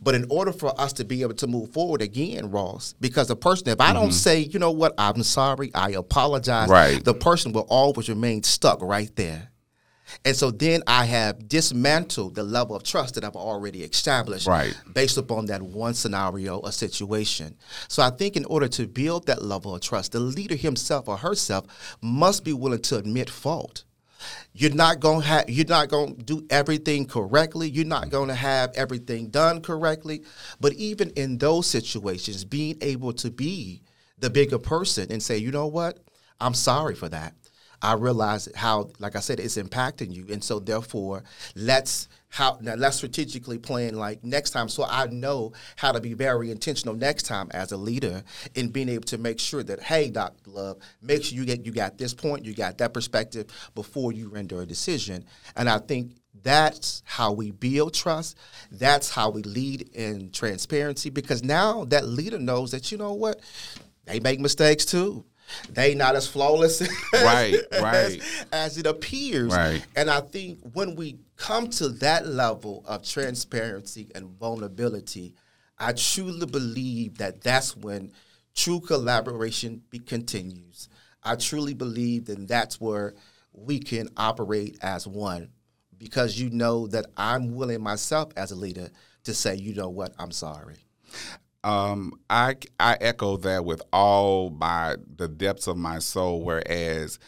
But 0.02 0.14
in 0.14 0.26
order 0.28 0.52
for 0.52 0.78
us 0.80 0.92
to 0.94 1.04
be 1.04 1.22
able 1.22 1.34
to 1.34 1.46
move 1.46 1.70
forward 1.70 2.02
again, 2.02 2.50
Ross, 2.50 2.94
because 3.00 3.28
the 3.28 3.36
person, 3.36 3.68
if 3.68 3.80
I 3.80 3.92
don't 3.92 4.06
mm-hmm. 4.06 4.12
say, 4.12 4.40
you 4.40 4.58
know 4.58 4.72
what, 4.72 4.94
I'm 4.98 5.22
sorry, 5.22 5.70
I 5.74 5.90
apologize, 5.90 6.68
Right. 6.68 7.02
the 7.02 7.14
person 7.14 7.52
will 7.52 7.66
always 7.68 8.08
remain 8.08 8.42
stuck 8.42 8.82
right 8.82 9.14
there. 9.14 9.51
And 10.24 10.36
so 10.36 10.50
then 10.50 10.82
I 10.86 11.04
have 11.04 11.48
dismantled 11.48 12.34
the 12.34 12.42
level 12.42 12.76
of 12.76 12.82
trust 12.82 13.14
that 13.14 13.24
I've 13.24 13.36
already 13.36 13.82
established 13.82 14.46
Right. 14.46 14.74
based 14.92 15.16
upon 15.16 15.46
that 15.46 15.62
one 15.62 15.94
scenario 15.94 16.58
or 16.58 16.72
situation. 16.72 17.56
So 17.88 18.02
I 18.02 18.10
think 18.10 18.36
in 18.36 18.44
order 18.46 18.68
to 18.68 18.86
build 18.86 19.26
that 19.26 19.42
level 19.42 19.74
of 19.74 19.80
trust, 19.80 20.12
the 20.12 20.20
leader 20.20 20.56
himself 20.56 21.08
or 21.08 21.16
herself 21.16 21.66
must 22.00 22.44
be 22.44 22.52
willing 22.52 22.82
to 22.82 22.96
admit 22.96 23.30
fault. 23.30 23.84
You're 24.52 24.74
not 24.74 25.00
gonna 25.00 25.24
have 25.24 25.48
you're 25.48 25.66
not 25.66 25.88
gonna 25.88 26.14
do 26.14 26.46
everything 26.50 27.06
correctly. 27.06 27.68
You're 27.68 27.84
not 27.84 28.02
mm-hmm. 28.02 28.10
gonna 28.10 28.34
have 28.34 28.72
everything 28.74 29.28
done 29.28 29.60
correctly. 29.60 30.22
But 30.60 30.74
even 30.74 31.10
in 31.10 31.38
those 31.38 31.66
situations, 31.66 32.44
being 32.44 32.78
able 32.80 33.12
to 33.14 33.30
be 33.30 33.82
the 34.18 34.30
bigger 34.30 34.58
person 34.58 35.10
and 35.10 35.22
say, 35.22 35.38
you 35.38 35.50
know 35.50 35.66
what, 35.66 35.98
I'm 36.40 36.54
sorry 36.54 36.94
for 36.94 37.08
that. 37.08 37.34
I 37.82 37.94
realize 37.94 38.48
how, 38.54 38.90
like 39.00 39.16
I 39.16 39.20
said, 39.20 39.40
it's 39.40 39.56
impacting 39.56 40.12
you, 40.12 40.26
and 40.30 40.42
so 40.42 40.60
therefore, 40.60 41.24
let's 41.56 42.08
how 42.28 42.56
now 42.62 42.74
let's 42.74 42.96
strategically 42.96 43.58
plan 43.58 43.94
like 43.94 44.24
next 44.24 44.50
time, 44.50 44.68
so 44.68 44.84
I 44.88 45.06
know 45.06 45.52
how 45.76 45.92
to 45.92 46.00
be 46.00 46.14
very 46.14 46.50
intentional 46.50 46.94
next 46.94 47.24
time 47.24 47.48
as 47.52 47.72
a 47.72 47.76
leader 47.76 48.22
in 48.54 48.70
being 48.70 48.88
able 48.88 49.04
to 49.04 49.18
make 49.18 49.38
sure 49.38 49.62
that 49.64 49.82
hey, 49.82 50.10
Doctor 50.10 50.50
Love, 50.50 50.78
make 51.02 51.24
sure 51.24 51.36
you 51.36 51.44
get 51.44 51.66
you 51.66 51.72
got 51.72 51.98
this 51.98 52.14
point, 52.14 52.44
you 52.44 52.54
got 52.54 52.78
that 52.78 52.94
perspective 52.94 53.46
before 53.74 54.12
you 54.12 54.28
render 54.28 54.62
a 54.62 54.66
decision, 54.66 55.24
and 55.56 55.68
I 55.68 55.78
think 55.78 56.12
that's 56.42 57.02
how 57.04 57.32
we 57.32 57.50
build 57.50 57.94
trust. 57.94 58.38
That's 58.70 59.10
how 59.10 59.30
we 59.30 59.42
lead 59.42 59.90
in 59.94 60.30
transparency 60.30 61.10
because 61.10 61.42
now 61.42 61.84
that 61.86 62.06
leader 62.06 62.38
knows 62.38 62.70
that 62.70 62.90
you 62.90 62.98
know 62.98 63.12
what, 63.12 63.40
they 64.06 64.20
make 64.20 64.40
mistakes 64.40 64.84
too. 64.84 65.24
They 65.70 65.94
not 65.94 66.16
as 66.16 66.26
flawless 66.26 66.80
Right, 67.12 67.54
as, 67.72 67.82
right. 67.82 68.22
as 68.52 68.78
it 68.78 68.86
appears. 68.86 69.52
Right. 69.52 69.84
And 69.96 70.10
I 70.10 70.20
think 70.20 70.58
when 70.72 70.96
we 70.96 71.18
come 71.36 71.68
to 71.70 71.88
that 71.88 72.26
level 72.26 72.84
of 72.86 73.02
transparency 73.02 74.08
and 74.14 74.30
vulnerability, 74.38 75.34
I 75.78 75.92
truly 75.92 76.46
believe 76.46 77.18
that 77.18 77.40
that's 77.40 77.76
when 77.76 78.12
true 78.54 78.80
collaboration 78.80 79.82
be, 79.90 79.98
continues. 79.98 80.88
I 81.22 81.36
truly 81.36 81.74
believe 81.74 82.26
that 82.26 82.46
that's 82.48 82.80
where 82.80 83.14
we 83.52 83.78
can 83.78 84.08
operate 84.16 84.78
as 84.82 85.06
one 85.06 85.50
because 85.98 86.38
you 86.38 86.50
know 86.50 86.86
that 86.88 87.06
I'm 87.16 87.54
willing 87.54 87.82
myself 87.82 88.30
as 88.36 88.50
a 88.50 88.56
leader 88.56 88.90
to 89.24 89.34
say, 89.34 89.54
you 89.54 89.74
know 89.74 89.88
what, 89.88 90.12
I'm 90.18 90.32
sorry. 90.32 90.76
Um, 91.64 92.14
I 92.28 92.56
I 92.80 92.96
echo 93.00 93.36
that 93.38 93.64
with 93.64 93.82
all 93.92 94.50
my 94.50 94.96
the 95.16 95.28
depths 95.28 95.66
of 95.66 95.76
my 95.76 95.98
soul. 95.98 96.42
Whereas 96.42 97.18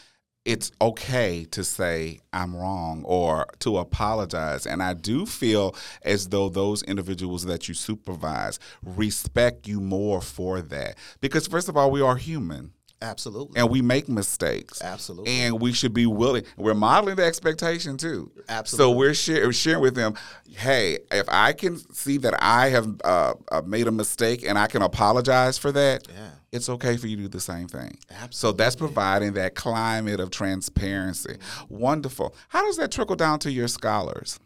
it's 0.45 0.71
okay 0.81 1.45
to 1.53 1.65
say 1.65 2.21
I'm 2.33 2.55
wrong 2.55 3.03
or 3.07 3.47
to 3.61 3.79
apologize, 3.79 4.67
and 4.67 4.83
I 4.83 4.95
do 4.95 5.25
feel 5.25 5.75
as 6.03 6.29
though 6.29 6.49
those 6.49 6.83
individuals 6.83 7.45
that 7.45 7.69
you 7.69 7.75
supervise 7.75 8.59
respect 8.83 9.67
you 9.67 9.81
more 9.81 10.21
for 10.21 10.61
that 10.61 10.99
because 11.21 11.47
first 11.47 11.69
of 11.69 11.77
all, 11.77 11.91
we 11.91 12.03
are 12.03 12.17
human. 12.17 12.73
Absolutely. 13.05 13.61
and 13.61 13.71
we 13.71 13.83
make 13.83 14.09
mistakes. 14.09 14.81
Absolutely. 14.83 15.31
And 15.33 15.61
we 15.61 15.73
should 15.73 15.93
be 15.95 16.07
willing. 16.07 16.45
We're 16.57 16.75
modeling 16.75 17.17
the 17.17 17.25
expectation 17.25 17.97
too. 17.97 18.31
Absolutely. 18.49 18.93
So 18.93 18.97
we're 18.99 19.15
share, 19.15 19.53
sharing 19.53 19.83
with 19.83 19.95
them, 19.95 20.15
hey, 20.49 20.99
if 21.13 21.27
I 21.29 21.53
can 21.53 21.77
see 21.95 22.17
that 22.19 22.35
I 22.43 22.71
have 22.71 22.89
uh, 23.05 23.35
uh, 23.53 23.63
made 23.67 23.87
a 23.87 23.93
mistake 23.93 24.45
and 24.47 24.59
I 24.59 24.67
can 24.67 24.83
apologize 24.83 25.59
for 25.59 25.71
that, 25.73 26.09
Yeah. 26.09 26.31
it's 26.53 26.69
okay 26.69 26.97
for 26.97 27.07
you 27.07 27.17
to 27.17 27.23
do 27.23 27.29
the 27.29 27.41
same 27.41 27.69
thing. 27.69 27.99
Absolutely. 28.11 28.33
So 28.37 28.53
that's 28.53 28.77
providing 28.77 29.35
that 29.35 29.55
climate 29.55 30.21
of 30.21 30.31
transparency. 30.31 31.37
Wonderful. 31.69 32.35
How 32.49 32.63
does 32.65 32.77
that 32.79 32.91
trickle 32.91 33.17
down 33.17 33.39
to 33.41 33.51
your 33.53 33.69
scholars? 33.69 34.39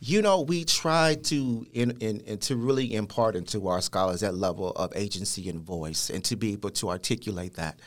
You 0.00 0.22
know, 0.22 0.42
we 0.42 0.64
try 0.64 1.16
to 1.24 1.66
in, 1.72 1.90
in, 2.00 2.20
in 2.20 2.38
to 2.38 2.56
really 2.56 2.94
impart 2.94 3.36
into 3.36 3.68
our 3.68 3.80
scholars 3.80 4.20
that 4.20 4.34
level 4.34 4.70
of 4.70 4.92
agency 4.94 5.48
and 5.48 5.60
voice, 5.60 6.10
and 6.10 6.24
to 6.24 6.36
be 6.36 6.52
able 6.52 6.70
to 6.70 6.90
articulate 6.90 7.54
that. 7.54 7.80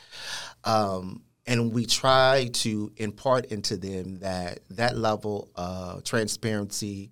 Um, 0.64 1.24
and 1.48 1.74
we 1.74 1.86
try 1.86 2.50
to 2.54 2.92
impart 2.98 3.46
into 3.46 3.78
them 3.78 4.20
that 4.20 4.60
that 4.70 4.98
level 4.98 5.50
of 5.56 6.04
transparency, 6.04 7.12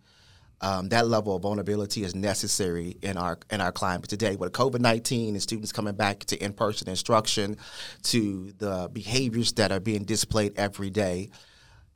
um, 0.62 0.90
that 0.90 1.08
level 1.08 1.36
of 1.36 1.42
vulnerability 1.42 2.04
is 2.04 2.14
necessary 2.14 2.98
in 3.02 3.18
our 3.18 3.40
in 3.50 3.62
our 3.62 3.72
climate 3.72 4.10
today. 4.10 4.36
With 4.36 4.52
COVID 4.52 4.80
nineteen 4.80 5.34
and 5.34 5.42
students 5.42 5.72
coming 5.72 5.96
back 5.96 6.20
to 6.26 6.44
in 6.44 6.54
person 6.54 6.90
instruction, 6.90 7.58
to 8.04 8.54
the 8.58 8.90
behaviors 8.92 9.54
that 9.54 9.72
are 9.72 9.80
being 9.80 10.04
displayed 10.04 10.54
every 10.56 10.90
day, 10.90 11.30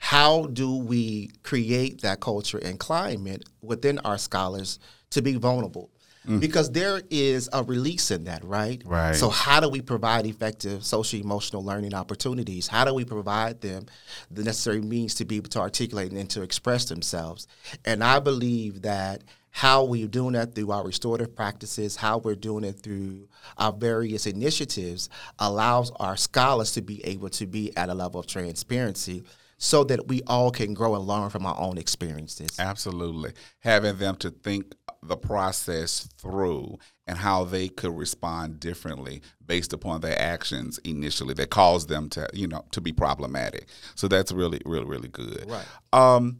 how 0.03 0.47
do 0.47 0.77
we 0.77 1.29
create 1.43 2.01
that 2.01 2.19
culture 2.19 2.57
and 2.57 2.79
climate 2.79 3.47
within 3.61 3.99
our 3.99 4.17
scholars 4.17 4.79
to 5.11 5.21
be 5.21 5.35
vulnerable? 5.35 5.91
Mm. 6.27 6.39
Because 6.39 6.71
there 6.71 7.03
is 7.11 7.47
a 7.53 7.63
release 7.63 8.09
in 8.09 8.23
that, 8.23 8.43
right? 8.43 8.81
Right. 8.83 9.15
So, 9.15 9.29
how 9.29 9.59
do 9.59 9.69
we 9.69 9.79
provide 9.79 10.25
effective 10.25 10.83
social 10.83 11.19
emotional 11.19 11.63
learning 11.63 11.93
opportunities? 11.93 12.67
How 12.67 12.83
do 12.83 12.95
we 12.95 13.05
provide 13.05 13.61
them 13.61 13.85
the 14.31 14.43
necessary 14.43 14.81
means 14.81 15.13
to 15.15 15.25
be 15.25 15.37
able 15.37 15.49
to 15.51 15.59
articulate 15.59 16.11
and 16.11 16.29
to 16.31 16.41
express 16.41 16.85
themselves? 16.85 17.47
And 17.85 18.03
I 18.03 18.19
believe 18.19 18.81
that 18.81 19.23
how 19.51 19.83
we're 19.83 20.07
doing 20.07 20.33
that 20.33 20.55
through 20.55 20.71
our 20.71 20.83
restorative 20.83 21.35
practices, 21.35 21.95
how 21.95 22.17
we're 22.17 22.35
doing 22.35 22.63
it 22.63 22.81
through 22.81 23.27
our 23.59 23.71
various 23.71 24.25
initiatives, 24.25 25.09
allows 25.37 25.91
our 25.99 26.17
scholars 26.17 26.71
to 26.71 26.81
be 26.81 27.05
able 27.05 27.29
to 27.29 27.45
be 27.45 27.75
at 27.77 27.89
a 27.89 27.93
level 27.93 28.19
of 28.19 28.25
transparency 28.25 29.23
so 29.63 29.83
that 29.83 30.07
we 30.07 30.23
all 30.25 30.49
can 30.49 30.73
grow 30.73 30.95
and 30.95 31.05
learn 31.05 31.29
from 31.29 31.45
our 31.45 31.55
own 31.59 31.77
experiences. 31.77 32.49
Absolutely. 32.57 33.31
Having 33.59 33.97
them 33.97 34.15
to 34.15 34.31
think 34.31 34.73
the 35.03 35.15
process 35.15 36.09
through 36.17 36.79
and 37.05 37.15
how 37.15 37.43
they 37.43 37.67
could 37.67 37.95
respond 37.95 38.59
differently 38.59 39.21
based 39.45 39.71
upon 39.71 40.01
their 40.01 40.19
actions 40.19 40.79
initially 40.79 41.35
that 41.35 41.51
caused 41.51 41.89
them 41.89 42.09
to, 42.09 42.27
you 42.33 42.47
know, 42.47 42.65
to 42.71 42.81
be 42.81 42.91
problematic. 42.91 43.67
So 43.93 44.07
that's 44.07 44.31
really, 44.31 44.59
really, 44.65 44.85
really 44.85 45.09
good. 45.09 45.45
Right. 45.47 45.67
Um, 45.93 46.39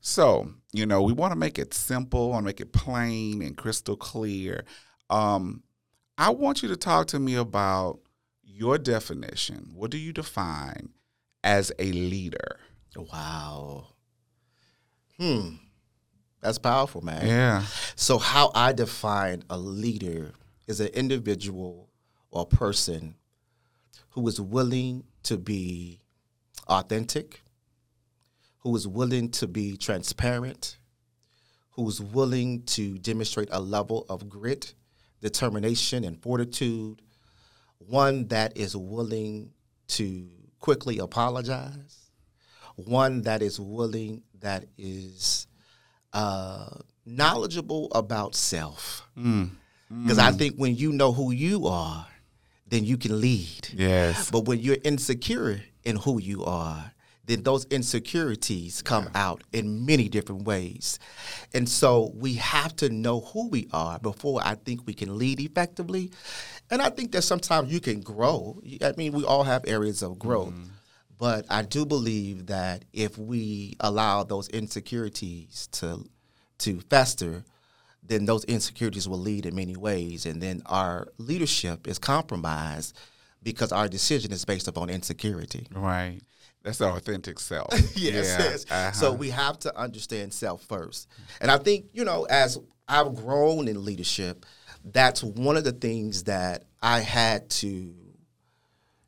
so, 0.00 0.48
you 0.72 0.86
know, 0.86 1.02
we 1.02 1.12
want 1.12 1.32
to 1.32 1.38
make 1.38 1.58
it 1.58 1.74
simple, 1.74 2.30
want 2.30 2.44
to 2.44 2.46
make 2.46 2.62
it 2.62 2.72
plain 2.72 3.42
and 3.42 3.58
crystal 3.58 3.94
clear. 3.94 4.64
Um, 5.10 5.64
I 6.16 6.30
want 6.30 6.62
you 6.62 6.70
to 6.70 6.76
talk 6.76 7.08
to 7.08 7.18
me 7.18 7.34
about 7.34 8.00
your 8.42 8.78
definition. 8.78 9.68
What 9.74 9.90
do 9.90 9.98
you 9.98 10.14
define 10.14 10.94
as 11.42 11.72
a 11.78 11.92
leader? 11.92 12.58
Wow. 12.96 13.88
Hmm. 15.18 15.56
That's 16.40 16.58
powerful, 16.58 17.00
man. 17.00 17.26
Yeah. 17.26 17.64
So, 17.96 18.18
how 18.18 18.52
I 18.54 18.72
define 18.72 19.42
a 19.50 19.58
leader 19.58 20.32
is 20.66 20.80
an 20.80 20.88
individual 20.88 21.88
or 22.30 22.46
person 22.46 23.14
who 24.10 24.26
is 24.28 24.40
willing 24.40 25.04
to 25.24 25.36
be 25.36 26.00
authentic, 26.68 27.42
who 28.58 28.74
is 28.76 28.86
willing 28.86 29.30
to 29.30 29.46
be 29.46 29.76
transparent, 29.76 30.78
who 31.70 31.88
is 31.88 32.00
willing 32.00 32.62
to 32.64 32.98
demonstrate 32.98 33.48
a 33.50 33.60
level 33.60 34.06
of 34.08 34.28
grit, 34.28 34.74
determination, 35.20 36.04
and 36.04 36.22
fortitude, 36.22 37.02
one 37.78 38.26
that 38.28 38.56
is 38.56 38.76
willing 38.76 39.50
to 39.88 40.28
quickly 40.60 40.98
apologize, 40.98 42.10
one 42.76 43.22
that 43.22 43.42
is 43.42 43.58
willing, 43.58 44.22
that 44.40 44.66
is 44.76 45.46
uh, 46.12 46.68
knowledgeable 47.04 47.90
about 47.92 48.34
self. 48.34 49.08
Mm. 49.16 49.50
Because 49.90 50.18
I 50.18 50.32
think 50.32 50.56
when 50.56 50.76
you 50.76 50.92
know 50.92 51.12
who 51.12 51.32
you 51.32 51.66
are, 51.66 52.06
then 52.66 52.84
you 52.84 52.98
can 52.98 53.20
lead. 53.20 53.68
Yes. 53.74 54.30
But 54.30 54.44
when 54.44 54.58
you're 54.60 54.76
insecure 54.84 55.62
in 55.84 55.96
who 55.96 56.20
you 56.20 56.44
are, 56.44 56.92
then 57.28 57.42
those 57.42 57.66
insecurities 57.66 58.80
come 58.80 59.10
out 59.14 59.44
in 59.52 59.84
many 59.84 60.08
different 60.08 60.44
ways. 60.44 60.98
And 61.52 61.68
so 61.68 62.10
we 62.14 62.34
have 62.34 62.74
to 62.76 62.88
know 62.88 63.20
who 63.20 63.48
we 63.50 63.68
are 63.72 63.98
before 63.98 64.40
I 64.42 64.54
think 64.54 64.86
we 64.86 64.94
can 64.94 65.18
lead 65.18 65.38
effectively. 65.38 66.10
And 66.70 66.80
I 66.80 66.88
think 66.88 67.12
that 67.12 67.22
sometimes 67.22 67.70
you 67.70 67.80
can 67.80 68.00
grow. 68.00 68.60
I 68.82 68.94
mean, 68.96 69.12
we 69.12 69.24
all 69.24 69.44
have 69.44 69.64
areas 69.66 70.02
of 70.02 70.18
growth. 70.18 70.54
Mm-hmm. 70.54 70.72
But 71.18 71.44
I 71.50 71.62
do 71.62 71.84
believe 71.84 72.46
that 72.46 72.84
if 72.92 73.18
we 73.18 73.76
allow 73.80 74.22
those 74.22 74.48
insecurities 74.48 75.68
to 75.72 76.04
to 76.58 76.80
fester, 76.90 77.44
then 78.02 78.24
those 78.24 78.44
insecurities 78.44 79.08
will 79.08 79.18
lead 79.18 79.46
in 79.46 79.54
many 79.54 79.76
ways, 79.76 80.26
and 80.26 80.40
then 80.42 80.62
our 80.66 81.08
leadership 81.18 81.86
is 81.86 81.98
compromised 81.98 82.96
because 83.42 83.70
our 83.70 83.88
decision 83.88 84.32
is 84.32 84.44
based 84.44 84.66
upon 84.66 84.90
insecurity. 84.90 85.66
Right. 85.72 86.20
That's 86.68 86.76
the 86.76 86.88
authentic 86.88 87.40
self. 87.40 87.72
yes, 87.72 87.96
Yeah, 87.96 88.12
yes. 88.12 88.66
uh-huh. 88.70 88.92
So 88.92 89.10
we 89.14 89.30
have 89.30 89.58
to 89.60 89.74
understand 89.74 90.34
self 90.34 90.62
first, 90.64 91.08
and 91.40 91.50
I 91.50 91.56
think 91.56 91.86
you 91.94 92.04
know, 92.04 92.24
as 92.24 92.58
I've 92.86 93.14
grown 93.14 93.68
in 93.68 93.86
leadership, 93.86 94.44
that's 94.84 95.24
one 95.24 95.56
of 95.56 95.64
the 95.64 95.72
things 95.72 96.24
that 96.24 96.64
I 96.82 97.00
had 97.00 97.48
to 97.62 97.94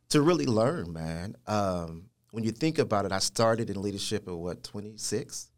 to 0.08 0.22
really 0.22 0.46
learn, 0.46 0.94
man. 0.94 1.36
Um, 1.46 2.06
when 2.30 2.44
you 2.44 2.50
think 2.50 2.78
about 2.78 3.04
it, 3.04 3.12
I 3.12 3.18
started 3.18 3.68
in 3.68 3.82
leadership 3.82 4.26
at 4.26 4.34
what 4.34 4.62
twenty 4.62 4.96
six. 4.96 5.50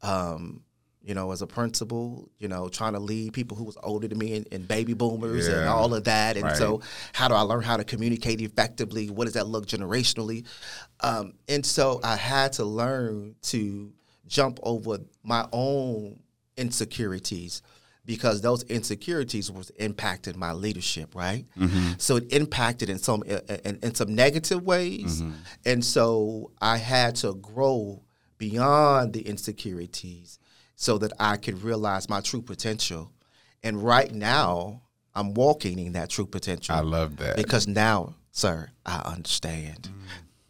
Um, 0.00 0.62
you 1.04 1.14
know, 1.14 1.32
as 1.32 1.42
a 1.42 1.46
principal, 1.46 2.30
you 2.38 2.48
know, 2.48 2.68
trying 2.68 2.94
to 2.94 2.98
lead 2.98 3.34
people 3.34 3.56
who 3.56 3.64
was 3.64 3.76
older 3.82 4.08
than 4.08 4.16
me 4.18 4.36
and, 4.36 4.48
and 4.50 4.66
baby 4.66 4.94
boomers 4.94 5.48
and 5.48 5.68
all 5.68 5.92
of 5.92 6.04
that. 6.04 6.36
And 6.36 6.46
Right. 6.46 6.56
so, 6.56 6.80
how 7.12 7.28
do 7.28 7.34
I 7.34 7.42
learn 7.42 7.62
how 7.62 7.76
to 7.76 7.84
communicate 7.84 8.40
effectively? 8.40 9.10
What 9.10 9.26
does 9.26 9.34
that 9.34 9.46
look 9.46 9.66
generationally? 9.66 10.46
Um, 11.00 11.34
and 11.46 11.64
so, 11.64 12.00
I 12.02 12.16
had 12.16 12.54
to 12.54 12.64
learn 12.64 13.34
to 13.42 13.92
jump 14.26 14.58
over 14.62 14.98
my 15.22 15.46
own 15.52 16.20
insecurities 16.56 17.60
because 18.06 18.40
those 18.40 18.62
insecurities 18.64 19.50
was 19.50 19.70
impacted 19.70 20.36
my 20.36 20.52
leadership, 20.52 21.14
right? 21.14 21.44
So 21.98 22.16
it 22.16 22.32
impacted 22.32 22.88
in 22.88 22.98
some 22.98 23.22
in, 23.24 23.78
in 23.82 23.94
some 23.94 24.14
negative 24.14 24.62
ways, 24.62 25.22
and 25.66 25.84
so 25.84 26.50
I 26.60 26.78
had 26.78 27.16
to 27.16 27.34
grow 27.34 28.02
beyond 28.38 29.12
the 29.12 29.20
insecurities 29.20 30.38
so 30.84 30.98
that 30.98 31.14
I 31.18 31.38
could 31.38 31.62
realize 31.62 32.10
my 32.10 32.20
true 32.20 32.42
potential. 32.42 33.10
And 33.62 33.82
right 33.82 34.12
now, 34.12 34.82
I'm 35.14 35.32
walking 35.32 35.78
in 35.78 35.94
that 35.94 36.10
true 36.10 36.26
potential. 36.26 36.74
I 36.74 36.80
love 36.80 37.16
that. 37.16 37.36
because 37.36 37.66
now, 37.66 38.16
sir, 38.32 38.68
I 38.84 38.98
understand, 38.98 39.84
mm. 39.84 39.92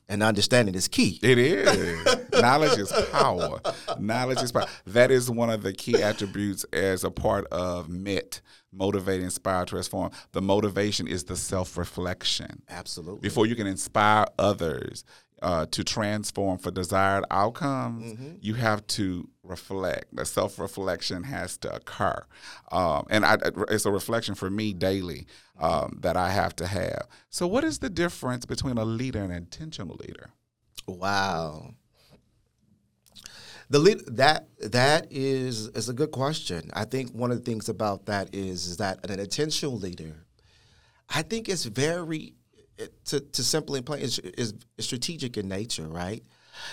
and 0.09 0.25
understanding 0.25 0.75
is 0.75 0.89
key. 0.89 1.21
It 1.23 1.39
is. 1.39 2.05
Knowledge 2.33 2.79
is 2.81 2.93
power. 3.13 3.61
Knowledge 4.01 4.43
is 4.43 4.51
power. 4.51 4.67
That 4.87 5.13
is 5.13 5.31
one 5.31 5.51
of 5.51 5.63
the 5.63 5.73
key 5.73 6.03
attributes 6.03 6.65
as 6.73 7.05
a 7.05 7.13
part 7.13 7.47
of 7.53 7.89
MIT, 7.89 8.41
motivate, 8.73 9.23
inspire, 9.23 9.65
transform. 9.65 10.11
The 10.33 10.43
motivation 10.43 11.07
is 11.07 11.23
the 11.23 11.37
self 11.37 11.77
reflection. 11.77 12.65
Absolutely. 12.69 13.21
Before 13.21 13.47
you 13.47 13.55
can 13.55 13.69
inspire 13.69 14.27
others 14.37 15.05
uh, 15.45 15.67
to 15.67 15.85
transform 15.85 16.57
for 16.57 16.71
desired 16.71 17.25
outcomes, 17.31 18.19
you 18.41 18.55
have 18.55 18.87
to 18.87 19.29
reflect. 19.43 20.17
The 20.17 20.25
self 20.25 20.59
reflection 20.59 21.23
has 21.25 21.59
to 21.59 21.75
occur. 21.75 22.25
Um, 22.73 23.07
and 23.11 23.27
I, 23.27 23.37
it's 23.69 23.85
a 23.85 23.93
reflection 23.93 24.35
for 24.35 24.49
me 24.49 24.73
daily 24.73 25.27
um, 25.61 25.99
that 26.01 26.17
I 26.17 26.31
have 26.31 26.57
to 26.57 26.67
have. 26.67 27.07
So, 27.29 27.47
what 27.47 27.63
is 27.63 27.79
the 27.79 27.91
difference 27.91 28.47
between 28.47 28.79
a 28.79 28.87
leader 28.87 29.23
and 29.23 29.31
an 29.31 29.37
intentional 29.37 29.97
leader? 29.97 30.31
Wow. 30.87 31.75
The 33.69 33.79
lead, 33.79 34.01
that 34.17 34.49
that 34.61 35.09
is 35.11 35.69
is 35.69 35.91
a 35.91 35.95
good 35.95 36.11
question. 36.11 36.71
I 36.73 36.87
think 36.87 37.11
one 37.11 37.31
of 37.31 37.37
the 37.39 37.45
things 37.45 37.69
about 37.69 38.07
that 38.07 38.35
is, 38.35 38.67
is 38.67 38.79
that 38.79 39.09
an 39.11 39.21
intentional 39.21 39.77
leader, 39.77 40.25
I 41.11 41.21
think 41.21 41.51
is 41.51 41.67
very 41.67 42.35
it- 42.79 43.05
to 43.07 43.21
to 43.21 43.45
simply 43.45 43.81
play 43.83 44.03
is, 44.03 44.19
is 44.19 44.55
strategic 44.79 45.37
in 45.37 45.49
nature, 45.49 45.87
right? 45.89 46.23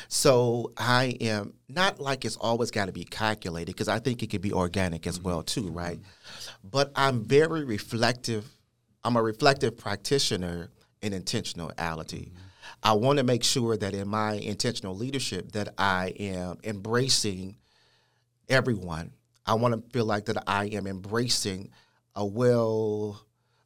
So 0.07 0.73
I 0.77 1.17
am 1.21 1.53
not 1.67 1.99
like 1.99 2.23
it's 2.23 2.37
always 2.37 2.69
got 2.71 2.85
to 2.85 2.91
be 2.91 3.03
calculated 3.03 3.67
because 3.67 3.87
I 3.87 3.99
think 3.99 4.21
it 4.21 4.27
could 4.27 4.41
be 4.41 4.53
organic 4.53 5.07
as 5.07 5.19
well 5.19 5.41
too, 5.41 5.69
right? 5.69 5.99
But 6.63 6.91
I'm 6.95 7.23
very 7.23 7.63
reflective. 7.63 8.47
I'm 9.03 9.15
a 9.15 9.23
reflective 9.23 9.77
practitioner 9.77 10.69
in 11.01 11.13
intentionality. 11.13 12.31
I 12.83 12.93
want 12.93 13.17
to 13.17 13.23
make 13.23 13.43
sure 13.43 13.75
that 13.75 13.93
in 13.93 14.07
my 14.07 14.33
intentional 14.33 14.95
leadership 14.95 15.51
that 15.53 15.73
I 15.77 16.13
am 16.19 16.57
embracing 16.63 17.55
everyone. 18.49 19.11
I 19.45 19.55
want 19.55 19.73
to 19.73 19.89
feel 19.91 20.05
like 20.05 20.25
that 20.25 20.43
I 20.47 20.65
am 20.65 20.85
embracing 20.87 21.69
a 22.15 22.25
well, 22.25 23.21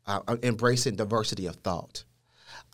uh, 0.07 0.21
uh, 0.27 0.37
embracing 0.43 0.95
diversity 0.95 1.47
of 1.47 1.55
thought. 1.57 2.03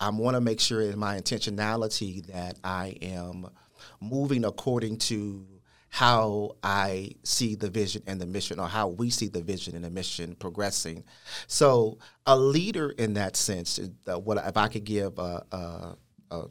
I 0.02 0.10
want 0.10 0.36
to 0.36 0.42
make 0.42 0.60
sure 0.60 0.82
in 0.82 0.98
my 0.98 1.18
intentionality 1.18 2.26
that 2.26 2.58
I 2.64 2.98
am 3.04 3.48
moving 4.02 4.44
according 4.46 4.98
to 4.98 5.46
how 5.90 6.56
I 6.64 7.12
see 7.24 7.54
the 7.54 7.70
vision 7.70 8.02
and 8.08 8.20
the 8.20 8.26
mission, 8.26 8.60
or 8.60 8.68
how 8.68 8.88
we 8.88 9.12
see 9.12 9.28
the 9.28 9.42
vision 9.44 9.76
and 9.76 9.84
the 9.84 9.92
mission 9.92 10.36
progressing. 10.36 11.04
So, 11.48 12.00
a 12.26 12.36
leader 12.36 12.90
in 12.90 13.14
that 13.14 13.36
sense, 13.36 13.80
what 14.06 14.38
if 14.38 14.58
I 14.58 14.70
could 14.70 14.86
give 14.86 15.20
a, 15.20 15.46
a, 15.52 15.96
a, 16.32 16.46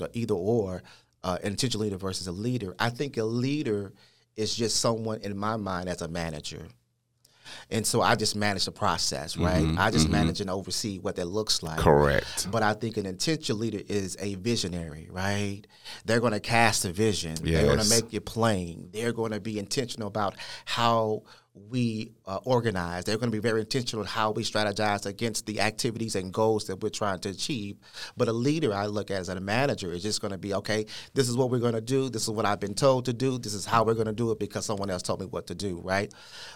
a 0.00 0.08
either 0.14 0.34
or, 0.34 0.82
uh, 1.22 1.36
an 1.42 1.50
intentional 1.50 1.82
leader 1.82 1.98
versus 1.98 2.28
a 2.28 2.32
leader? 2.32 2.74
I 2.78 2.90
think 2.90 3.16
a 3.18 3.24
leader 3.24 3.92
is 4.36 4.54
just 4.54 4.80
someone 4.80 5.20
in 5.20 5.36
my 5.36 5.56
mind 5.56 5.88
as 5.88 6.00
a 6.00 6.08
manager. 6.08 6.66
And 7.70 7.86
so 7.86 8.00
I 8.00 8.14
just 8.14 8.36
manage 8.36 8.64
the 8.64 8.72
process, 8.72 9.36
right? 9.36 9.64
Mm-hmm, 9.64 9.78
I 9.78 9.90
just 9.90 10.06
mm-hmm. 10.06 10.12
manage 10.12 10.40
and 10.40 10.50
oversee 10.50 10.98
what 10.98 11.16
that 11.16 11.26
looks 11.26 11.62
like. 11.62 11.78
Correct. 11.78 12.48
But 12.50 12.62
I 12.62 12.74
think 12.74 12.96
an 12.96 13.06
intentional 13.06 13.58
leader 13.58 13.80
is 13.86 14.16
a 14.20 14.34
visionary, 14.36 15.08
right? 15.10 15.62
They're 16.04 16.20
going 16.20 16.32
to 16.32 16.40
cast 16.40 16.84
a 16.84 16.92
vision. 16.92 17.36
They're 17.42 17.66
going 17.66 17.78
to 17.78 17.88
make 17.88 18.12
it 18.12 18.24
plain. 18.24 18.88
They're 18.92 19.12
going 19.12 19.32
to 19.32 19.40
be 19.40 19.58
intentional 19.58 20.08
about 20.08 20.36
how 20.64 21.22
we 21.70 22.12
uh, 22.26 22.38
organize. 22.44 23.04
They're 23.04 23.16
going 23.16 23.30
to 23.30 23.36
be 23.36 23.40
very 23.40 23.60
intentional 23.60 24.02
in 24.02 24.08
how 24.08 24.30
we 24.30 24.44
strategize 24.44 25.06
against 25.06 25.46
the 25.46 25.60
activities 25.60 26.14
and 26.14 26.32
goals 26.32 26.66
that 26.66 26.82
we're 26.82 26.90
trying 26.90 27.20
to 27.20 27.30
achieve. 27.30 27.76
But 28.16 28.28
a 28.28 28.32
leader, 28.32 28.72
I 28.72 28.86
look 28.86 29.10
at 29.10 29.20
as 29.20 29.28
a 29.28 29.40
manager, 29.40 29.92
is 29.92 30.02
just 30.02 30.20
going 30.20 30.32
to 30.32 30.38
be 30.38 30.54
okay. 30.54 30.86
This 31.14 31.28
is 31.28 31.36
what 31.36 31.50
we're 31.50 31.58
going 31.58 31.74
to 31.74 31.80
do. 31.80 32.08
This 32.08 32.22
is 32.22 32.30
what 32.30 32.46
I've 32.46 32.60
been 32.60 32.74
told 32.74 33.06
to 33.06 33.12
do. 33.12 33.38
This 33.38 33.54
is 33.54 33.64
how 33.66 33.84
we're 33.84 33.94
going 33.94 34.06
to 34.06 34.12
do 34.12 34.30
it 34.30 34.38
because 34.38 34.66
someone 34.66 34.90
else 34.90 35.02
told 35.02 35.20
me 35.20 35.26
what 35.26 35.46
to 35.48 35.54
do, 35.54 35.80
right? 35.82 36.12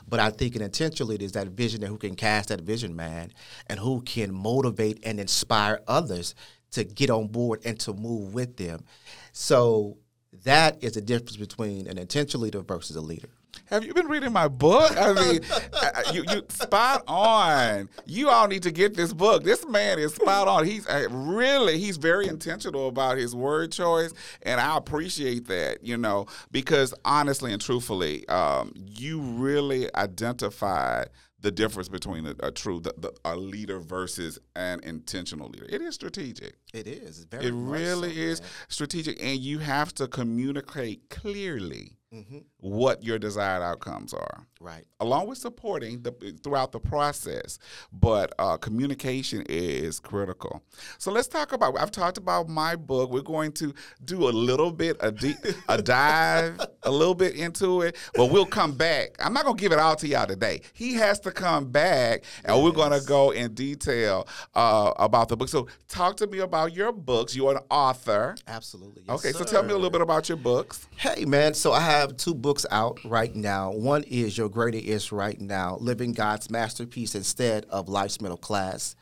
But 0.08 0.20
I 0.20 0.30
think 0.30 0.56
an 0.56 0.62
intentional 0.62 1.08
leader 1.08 1.24
is 1.24 1.32
that 1.32 1.48
vision 1.48 1.82
and 1.82 1.90
who 1.90 1.98
can 1.98 2.14
cast 2.14 2.50
that 2.50 2.60
vision, 2.60 2.94
man, 2.94 3.32
and 3.66 3.78
who 3.78 4.02
can 4.02 4.32
motivate 4.34 5.00
and 5.02 5.18
inspire 5.18 5.80
others 5.88 6.34
to 6.72 6.84
get 6.84 7.10
on 7.10 7.26
board 7.28 7.60
and 7.64 7.78
to 7.80 7.92
move 7.92 8.34
with 8.34 8.56
them. 8.56 8.84
So 9.32 9.98
that 10.44 10.82
is 10.82 10.92
the 10.92 11.00
difference 11.00 11.36
between 11.36 11.86
an 11.86 11.98
intentional 11.98 12.44
leader 12.44 12.60
versus 12.62 12.96
a 12.96 13.00
leader. 13.00 13.28
Have 13.66 13.84
you 13.84 13.94
been 13.94 14.06
reading 14.08 14.32
my 14.32 14.48
book? 14.48 14.92
I 14.96 15.12
mean, 15.12 15.40
I- 15.72 16.04
you 16.12 16.24
you 16.28 16.42
spot 16.48 17.04
on. 17.06 17.88
You 18.06 18.28
all 18.28 18.48
need 18.48 18.62
to 18.64 18.70
get 18.70 18.94
this 18.94 19.12
book. 19.12 19.44
This 19.44 19.66
man 19.66 19.98
is 19.98 20.14
spot 20.14 20.48
on. 20.48 20.64
He's 20.66 20.86
uh, 20.88 21.06
really 21.10 21.78
he's 21.78 21.96
very 21.96 22.26
intentional 22.26 22.88
about 22.88 23.16
his 23.18 23.34
word 23.34 23.72
choice, 23.72 24.12
and 24.42 24.60
I 24.60 24.76
appreciate 24.76 25.46
that. 25.48 25.84
You 25.84 25.96
know, 25.96 26.26
because 26.50 26.94
honestly 27.04 27.52
and 27.52 27.60
truthfully, 27.62 28.26
um, 28.28 28.72
you 28.74 29.20
really 29.20 29.92
identified 29.94 31.10
the 31.42 31.50
difference 31.50 31.88
between 31.88 32.26
a, 32.26 32.34
a 32.40 32.50
true 32.50 32.80
the, 32.80 32.92
the, 32.98 33.12
a 33.24 33.34
leader 33.34 33.78
versus 33.80 34.38
an 34.56 34.80
intentional 34.82 35.48
leader. 35.48 35.66
It 35.70 35.80
is 35.80 35.94
strategic. 35.94 36.56
It 36.74 36.86
is. 36.86 37.24
Very 37.24 37.46
It 37.46 37.52
really 37.54 38.14
so, 38.14 38.20
is 38.20 38.40
man. 38.42 38.50
strategic, 38.68 39.22
and 39.24 39.38
you 39.38 39.58
have 39.60 39.94
to 39.94 40.06
communicate 40.06 41.08
clearly 41.08 41.96
Mm-hmm. 42.12 42.38
what 42.58 43.04
your 43.04 43.20
desired 43.20 43.62
outcomes 43.62 44.12
are 44.12 44.44
Right. 44.60 44.84
along 44.98 45.28
with 45.28 45.38
supporting 45.38 46.02
the 46.02 46.10
throughout 46.42 46.72
the 46.72 46.80
process. 46.80 47.58
But 47.92 48.32
uh, 48.38 48.56
communication 48.56 49.44
is 49.48 50.00
critical. 50.00 50.60
So 50.98 51.12
let's 51.12 51.28
talk 51.28 51.52
about. 51.52 51.78
I've 51.78 51.92
talked 51.92 52.18
about 52.18 52.48
my 52.48 52.74
book. 52.74 53.10
We're 53.12 53.22
going 53.22 53.52
to 53.52 53.72
do 54.04 54.28
a 54.28 54.32
little 54.32 54.72
bit 54.72 54.96
a 55.00 55.12
deep 55.12 55.36
a 55.68 55.80
dive 55.80 56.60
a 56.82 56.90
little 56.90 57.14
bit 57.14 57.36
into 57.36 57.82
it, 57.82 57.96
but 58.16 58.26
we'll 58.32 58.44
come 58.44 58.72
back. 58.72 59.10
I'm 59.20 59.32
not 59.32 59.44
gonna 59.44 59.56
give 59.56 59.70
it 59.70 59.78
all 59.78 59.94
to 59.94 60.08
y'all 60.08 60.26
today. 60.26 60.62
He 60.72 60.94
has 60.94 61.20
to 61.20 61.30
come 61.30 61.70
back, 61.70 62.24
and 62.44 62.60
we're 62.62 62.72
gonna 62.72 63.00
go 63.00 63.30
in 63.30 63.54
detail 63.54 64.26
uh, 64.54 64.92
about 64.96 65.28
the 65.28 65.36
book. 65.36 65.48
So 65.48 65.68
talk 65.86 66.16
to 66.16 66.26
me 66.26 66.40
about 66.40 66.74
your 66.74 66.90
books. 66.90 67.36
You're 67.36 67.52
an 67.56 67.62
author. 67.70 68.34
Absolutely. 68.48 69.04
Yes, 69.06 69.16
Okay, 69.24 69.30
so 69.32 69.44
tell 69.44 69.62
me 69.62 69.70
a 69.70 69.76
little 69.76 69.90
bit 69.90 70.00
about 70.02 70.28
your 70.28 70.38
books. 70.38 70.88
Hey, 70.96 71.24
man. 71.24 71.54
So 71.54 71.72
I 71.72 71.80
have 71.80 71.99
have 72.00 72.16
two 72.16 72.34
books 72.34 72.64
out 72.70 72.98
right 73.04 73.34
now. 73.36 73.72
One 73.72 74.04
is 74.04 74.38
Your 74.38 74.48
Greater 74.48 74.78
Is 74.78 75.12
Right 75.12 75.38
Now, 75.38 75.76
Living 75.80 76.12
God's 76.12 76.50
Masterpiece 76.50 77.14
Instead 77.14 77.66
of 77.66 77.90
Life's 77.90 78.22
Middle 78.22 78.38
Class. 78.38 78.96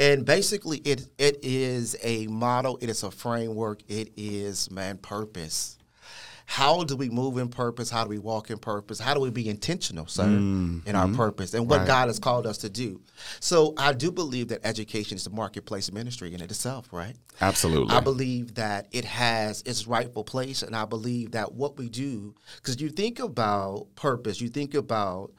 And 0.00 0.24
basically 0.24 0.78
it 0.78 1.08
it 1.18 1.38
is 1.42 1.94
a 2.02 2.26
model, 2.28 2.78
it 2.80 2.88
is 2.88 3.02
a 3.02 3.10
framework, 3.10 3.82
it 3.88 4.12
is 4.16 4.70
man 4.70 4.96
purpose. 4.96 5.76
How 6.46 6.84
do 6.84 6.96
we 6.96 7.08
move 7.08 7.38
in 7.38 7.48
purpose? 7.48 7.90
How 7.90 8.04
do 8.04 8.10
we 8.10 8.18
walk 8.18 8.50
in 8.50 8.58
purpose? 8.58 8.98
How 8.98 9.14
do 9.14 9.20
we 9.20 9.30
be 9.30 9.48
intentional, 9.48 10.06
sir, 10.06 10.24
in 10.26 10.94
our 10.94 11.08
purpose 11.08 11.54
and 11.54 11.68
what 11.68 11.78
Right. 11.80 11.86
God 11.86 12.08
has 12.08 12.18
called 12.18 12.46
us 12.46 12.58
to 12.58 12.68
do? 12.68 13.00
So 13.40 13.74
I 13.76 13.92
do 13.92 14.10
believe 14.10 14.48
that 14.48 14.60
education 14.64 15.16
is 15.16 15.24
the 15.24 15.30
marketplace 15.30 15.90
ministry 15.92 16.34
in 16.34 16.42
itself, 16.42 16.92
right? 16.92 17.16
Absolutely. 17.40 17.94
I 17.94 18.00
believe 18.00 18.54
that 18.56 18.88
it 18.92 19.04
has 19.04 19.62
its 19.62 19.86
rightful 19.86 20.24
place, 20.24 20.62
and 20.62 20.74
I 20.76 20.84
believe 20.84 21.32
that 21.32 21.52
what 21.54 21.78
we 21.78 21.88
do, 21.88 22.34
because 22.56 22.80
you 22.80 22.90
think 22.90 23.18
about 23.18 23.86
purpose, 23.94 24.40
you 24.40 24.48
think 24.48 24.74
about 24.74 25.32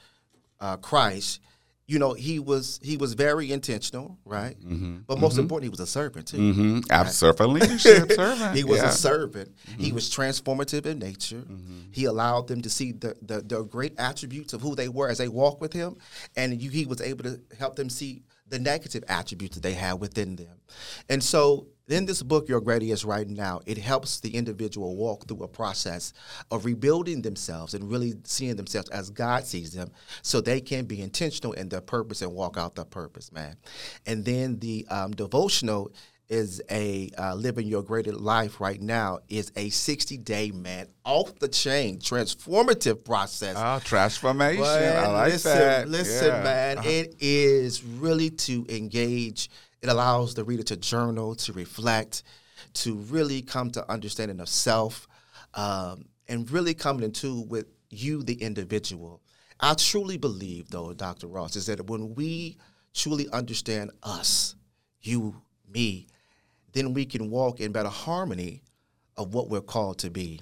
uh, 0.60 0.78
Christ. 0.78 1.39
You 1.86 2.00
know, 2.00 2.13
he 2.13 2.39
was 2.39 2.80
he 2.82 2.96
was 2.96 3.13
very 3.13 3.52
intentional, 3.52 4.17
right? 4.24 4.58
Mm-hmm. 4.60 5.00
But 5.06 5.19
most 5.19 5.34
mm-hmm. 5.34 5.41
important, 5.41 5.65
he 5.65 5.69
was 5.69 5.82
a 5.82 5.88
servant 5.88 6.28
too. 6.28 6.38
mm-hmm. 6.38 7.08
Servant 7.10 7.50
leadership, 7.50 8.12
servant. 8.12 8.56
He 8.56 8.63
was 8.63 8.80
yeah. 8.80 8.88
a 8.88 8.91
servant. 8.91 9.52
He 9.78 9.91
was 9.91 10.10
mm-hmm. 10.10 10.22
transformative 10.22 10.86
in 10.86 11.00
nature. 11.00 11.43
He 11.91 12.06
allowed 12.06 12.48
them 12.48 12.62
to 12.62 12.69
see 12.69 12.93
the, 12.93 13.15
the 13.22 13.41
the 13.41 13.63
great 13.63 14.00
attributes 14.00 14.54
of 14.54 14.62
who 14.62 14.76
they 14.76 14.88
were 14.88 15.10
as 15.10 15.17
they 15.17 15.28
walked 15.28 15.60
with 15.60 15.74
him, 15.74 15.98
and 16.38 16.62
you, 16.62 16.69
he 16.69 16.86
was 16.86 17.02
able 17.02 17.24
to 17.26 17.39
help 17.60 17.76
them 17.76 17.89
see 17.89 18.24
the 18.48 18.60
negative 18.60 19.04
attributes 19.08 19.56
that 19.56 19.63
they 19.63 19.74
had 19.74 20.00
within 20.00 20.36
them. 20.36 20.62
And 21.10 21.24
so, 21.24 21.67
in 21.88 22.06
this 22.06 22.24
book, 22.24 22.48
Your 22.48 22.62
Is 22.82 23.04
Right 23.06 23.28
Now, 23.28 23.60
it 23.65 23.78
helps 23.78 24.19
the 24.19 24.36
individual 24.36 24.96
walk 24.96 25.28
through 25.28 25.43
a 25.43 25.48
process 25.48 26.13
of 26.50 26.65
rebuilding 26.65 27.22
themselves 27.22 27.74
and 27.74 27.89
really 27.91 28.13
seeing 28.24 28.56
themselves 28.56 28.89
as 28.89 29.10
God 29.10 29.46
sees 29.46 29.74
them, 29.74 29.89
so 30.22 30.39
they 30.39 30.62
can 30.62 30.86
be 30.86 31.02
intentional 31.02 31.54
in 31.54 31.69
their 31.69 31.82
purpose 31.82 32.22
and 32.22 32.34
walk 32.34 32.58
out 32.58 32.76
their 32.76 32.86
purpose, 32.86 33.32
man. 33.32 33.58
And 34.06 34.24
then 34.24 34.60
the 34.60 34.88
um, 34.89 35.12
devotional 35.12 35.91
is 36.30 36.62
a 36.72 37.10
uh, 37.17 37.36
living 37.36 37.67
your 37.67 37.84
greater 37.84 38.13
life 38.13 38.62
right 38.62 38.82
now 38.82 39.19
is 39.28 39.52
a 39.58 39.69
60 39.69 40.17
day 40.19 40.52
man 40.52 40.88
off 41.04 41.38
the 41.39 41.50
chain 41.50 42.00
transformative 42.00 43.04
process 43.04 43.56
Oh, 43.60 43.80
transformation. 43.84 44.63
I 44.63 45.08
like 45.08 45.34
listen, 45.34 45.52
that. 45.58 45.89
listen 45.89 46.28
Yeah. 46.28 46.34
Uh-huh. 46.36 46.43
man 46.43 46.78
it 46.86 47.15
is 47.19 47.84
really 47.84 48.30
to 48.30 48.65
engage 48.69 49.50
it 49.84 49.89
allows 49.89 50.34
the 50.34 50.43
reader 50.43 50.63
to 50.63 50.78
journal 50.78 51.36
to 51.36 51.54
reflect 51.54 52.24
to 52.74 52.96
really 52.96 53.41
come 53.41 53.69
to 53.72 53.91
understanding 53.91 54.39
of 54.39 54.50
self 54.50 55.08
um, 55.54 56.06
and 56.28 56.50
really 56.50 56.74
coming 56.74 57.04
into 57.04 57.41
with 57.41 57.65
you 57.89 58.24
the 58.24 58.36
individual 58.41 59.22
i 59.60 59.74
truly 59.76 60.17
believe 60.17 60.69
though 60.69 60.93
dr 60.93 61.28
ross 61.28 61.56
is 61.56 61.67
that 61.67 61.86
when 61.88 62.15
we 62.15 62.58
truly 62.93 63.28
understand 63.32 63.91
us 64.02 64.56
you 65.02 65.36
me 65.72 66.08
then 66.74 66.93
we 66.93 67.06
can 67.06 67.30
walk 67.30 67.60
in 67.60 67.72
better 67.72 67.89
harmony 67.89 68.62
of 69.15 69.34
what 69.34 69.50
we're 69.50 69.62
called 69.62 70.00
to 70.00 70.10
be. 70.10 70.41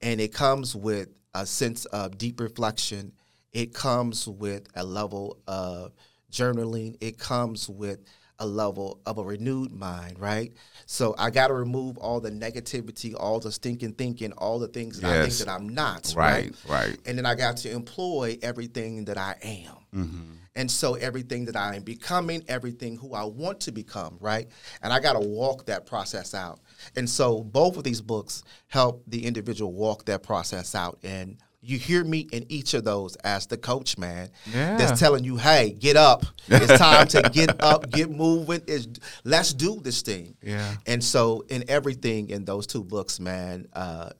And 0.00 0.20
it 0.20 0.32
comes 0.32 0.74
with 0.74 1.08
a 1.34 1.46
sense 1.46 1.84
of 1.86 2.18
deep 2.18 2.40
reflection. 2.40 3.12
It 3.52 3.74
comes 3.74 4.26
with 4.26 4.66
a 4.74 4.84
level 4.84 5.38
of 5.46 5.92
journaling. 6.32 6.96
It 7.00 7.18
comes 7.18 7.68
with 7.68 8.00
a 8.40 8.46
level 8.46 9.00
of 9.06 9.18
a 9.18 9.22
renewed 9.22 9.70
mind, 9.70 10.18
right? 10.18 10.52
So 10.86 11.14
I 11.18 11.30
got 11.30 11.48
to 11.48 11.54
remove 11.54 11.98
all 11.98 12.20
the 12.20 12.30
negativity, 12.30 13.14
all 13.16 13.38
the 13.38 13.52
stinking 13.52 13.92
thinking, 13.92 14.32
all 14.32 14.58
the 14.58 14.68
things 14.68 15.00
that 15.00 15.10
I 15.10 15.22
think 15.22 15.34
that 15.34 15.48
I'm 15.48 15.68
not, 15.68 16.12
Right, 16.16 16.52
right? 16.66 16.88
right. 16.88 16.98
And 17.06 17.16
then 17.16 17.26
I 17.26 17.34
got 17.34 17.58
to 17.58 17.70
employ 17.70 18.38
everything 18.42 19.04
that 19.04 19.18
I 19.18 19.36
am. 19.42 19.76
Mm-hmm. 19.94 20.32
And 20.56 20.70
so 20.70 20.94
everything 20.94 21.44
that 21.44 21.56
I 21.56 21.76
am 21.76 21.82
becoming, 21.82 22.42
everything 22.48 22.96
who 22.96 23.14
I 23.14 23.24
want 23.24 23.60
to 23.60 23.72
become, 23.72 24.16
right? 24.20 24.48
And 24.82 24.92
I 24.92 24.98
got 24.98 25.12
to 25.12 25.20
walk 25.20 25.66
that 25.66 25.86
process 25.86 26.34
out. 26.34 26.60
And 26.96 27.08
so 27.08 27.44
both 27.44 27.76
of 27.76 27.84
these 27.84 28.00
books 28.00 28.42
help 28.66 29.04
the 29.06 29.24
individual 29.24 29.72
walk 29.72 30.06
that 30.06 30.22
process 30.22 30.74
out. 30.74 30.98
And 31.04 31.38
you 31.62 31.78
hear 31.78 32.04
me 32.04 32.20
in 32.32 32.46
each 32.48 32.72
of 32.74 32.84
those 32.84 33.16
as 33.16 33.46
the 33.46 33.56
coach, 33.56 33.98
man. 33.98 34.30
Yeah. 34.52 34.76
That's 34.78 34.98
telling 34.98 35.24
you, 35.24 35.36
hey, 35.36 35.76
get 35.78 35.96
up. 35.96 36.24
It's 36.48 36.78
time 36.78 37.06
to 37.08 37.22
get 37.32 37.62
up, 37.62 37.90
get 37.90 38.10
moving. 38.10 38.62
It's, 38.66 38.88
let's 39.24 39.52
do 39.52 39.78
this 39.80 40.00
thing. 40.00 40.36
Yeah. 40.42 40.76
And 40.86 41.04
so 41.04 41.44
in 41.48 41.64
everything 41.68 42.30
in 42.30 42.44
those 42.44 42.66
two 42.66 42.82
books, 42.82 43.20
man, 43.20 43.68
uh, 43.74 44.10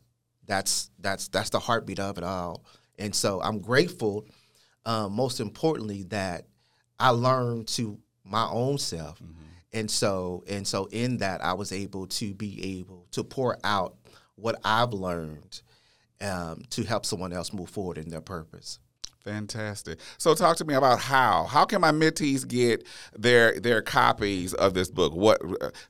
that's 0.46 0.90
that's 0.98 1.28
that's 1.28 1.50
the 1.50 1.60
heartbeat 1.60 2.00
of 2.00 2.18
it 2.18 2.24
all. 2.24 2.64
And 2.98 3.14
so 3.14 3.40
I'm 3.40 3.60
grateful, 3.60 4.26
um, 4.84 5.12
most 5.12 5.40
importantly, 5.40 6.02
that 6.04 6.44
I 6.98 7.10
learned 7.10 7.68
to 7.68 7.98
my 8.24 8.46
own 8.48 8.76
self. 8.76 9.20
And 9.72 9.90
so 9.90 10.44
and 10.48 10.66
so 10.66 10.86
in 10.86 11.18
that 11.18 11.42
I 11.42 11.54
was 11.54 11.72
able 11.72 12.08
to 12.08 12.34
be 12.34 12.78
able 12.80 13.06
to 13.12 13.22
pour 13.24 13.56
out 13.62 13.94
what 14.34 14.60
I've 14.64 14.92
learned 14.92 15.62
um, 16.20 16.62
to 16.70 16.84
help 16.84 17.06
someone 17.06 17.32
else 17.32 17.52
move 17.52 17.70
forward 17.70 17.98
in 17.98 18.08
their 18.08 18.20
purpose. 18.20 18.78
Fantastic. 19.24 20.00
So 20.18 20.34
talk 20.34 20.56
to 20.58 20.64
me 20.64 20.74
about 20.74 20.98
how. 20.98 21.44
How 21.44 21.64
can 21.64 21.80
my 21.80 21.92
mentees 21.92 22.48
get 22.48 22.86
their 23.16 23.60
their 23.60 23.82
copies 23.82 24.54
of 24.54 24.72
this 24.72 24.90
book? 24.90 25.14
What 25.14 25.42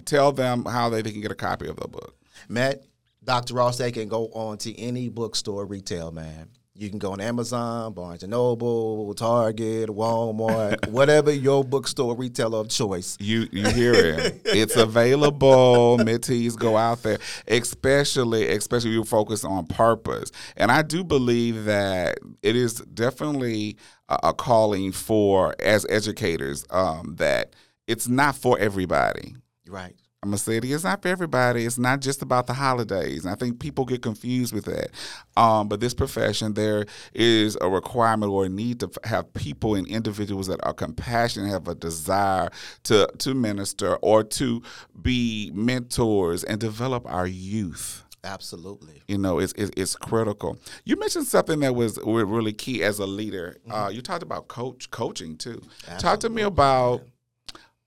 tell 0.05 0.33
them 0.33 0.65
how 0.65 0.89
they, 0.89 1.03
they 1.03 1.13
can 1.13 1.21
get 1.21 1.31
a 1.31 1.37
copy 1.37 1.69
of 1.69 1.77
the 1.77 1.87
book. 1.87 2.17
Matt, 2.49 2.83
Dr. 3.23 3.55
Ross, 3.55 3.79
they 3.79 3.93
can 3.93 4.09
go 4.09 4.27
on 4.29 4.59
to 4.59 4.77
any 4.79 5.09
bookstore 5.09 5.65
retail, 5.65 6.11
man. 6.11 6.49
You 6.81 6.89
can 6.89 6.99
go 6.99 7.13
on 7.13 7.21
Amazon, 7.21 7.93
Barnes 7.93 8.23
and 8.23 8.31
Noble, 8.31 9.13
Target, 9.13 9.91
Walmart, 9.91 10.89
whatever 10.91 11.31
your 11.31 11.63
bookstore 11.63 12.17
retailer 12.17 12.61
of 12.61 12.71
choice. 12.71 13.19
You 13.21 13.47
you 13.53 13.69
hear 13.69 13.93
it. 13.93 14.41
it's 14.47 14.77
available. 14.77 15.99
Mentees 15.99 16.57
go 16.57 16.79
out 16.79 17.03
there, 17.03 17.19
especially 17.47 18.49
especially 18.49 18.93
if 18.93 18.95
you 18.95 19.05
focus 19.05 19.45
on 19.45 19.67
purpose. 19.67 20.33
And 20.57 20.73
I 20.73 20.81
do 20.81 21.05
believe 21.05 21.67
that 21.67 22.17
it 22.43 22.57
is 22.57 22.77
definitely 22.77 23.77
a, 24.09 24.19
a 24.29 24.33
calling 24.33 24.91
for 24.91 25.55
as 25.61 25.85
educators 25.91 26.65
um, 26.71 27.17
that 27.19 27.55
it's 27.89 28.09
not 28.09 28.37
for 28.37 28.59
everybody. 28.59 29.37
Right. 29.69 29.97
I'm 30.23 30.29
gonna 30.29 30.39
say 30.39 30.59
it 30.59 30.67
is 30.67 30.85
not 30.85 31.01
for 31.01 31.09
everybody. 31.09 31.65
It's 31.65 31.79
not 31.79 32.01
just 32.01 32.21
about 32.21 32.47
the 32.47 32.53
holidays. 32.53 33.25
And 33.25 33.33
I 33.33 33.37
think 33.37 33.59
people 33.59 33.87
get 33.87 34.03
confused 34.03 34.53
with 34.53 34.67
that. 34.67 34.91
Um, 35.35 35.67
but 35.67 35.81
this 35.81 35.95
profession, 35.95 36.53
there 36.53 36.85
is 37.15 37.57
a 37.63 37.71
requirement 37.71 38.31
or 38.31 38.45
a 38.45 38.49
need 38.51 38.81
to 38.81 38.91
have 39.05 39.33
people 39.33 39.75
and 39.75 39.87
individuals 39.87 40.47
that 40.49 40.61
are 40.63 40.75
compassionate, 40.75 41.51
have 41.51 41.69
a 41.69 41.75
desire 41.75 42.51
to 42.85 43.09
to 43.19 43.33
minister 43.33 43.97
or 43.97 44.23
to 44.25 44.63
be 45.01 45.53
mentors 45.55 46.45
and 46.45 46.61
develop 46.61 47.11
our 47.11 47.27
youth. 47.27 48.05
Absolutely. 48.23 49.01
You 49.09 49.17
know, 49.17 49.39
it's, 49.39 49.55
it's 49.57 49.71
it's 49.75 49.97
critical. 49.97 50.59
You 50.85 50.97
mentioned 50.97 51.29
something 51.29 51.61
that 51.61 51.75
was 51.75 51.99
wa- 51.99 52.21
really 52.27 52.53
key 52.53 52.83
as 52.83 52.99
a 52.99 53.07
leader. 53.07 53.57
Uh, 53.71 53.91
you 53.91 54.03
talked 54.03 54.23
about 54.23 54.49
coach 54.49 54.91
coaching 54.91 55.39
too. 55.39 55.63
Talk 55.99 56.21
to 56.21 56.29
me 56.29 56.43
about 56.43 57.05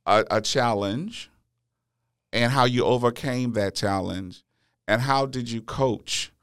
a, 0.08 0.26
a 0.32 0.42
challenge 0.42 1.30
and 2.34 2.52
how 2.52 2.66
you 2.66 2.84
overcame 2.84 3.54
that 3.54 3.76
challenge, 3.76 4.44
and 4.88 5.02
how 5.02 5.26
did 5.26 5.50
you 5.50 5.62
coach 5.62 6.34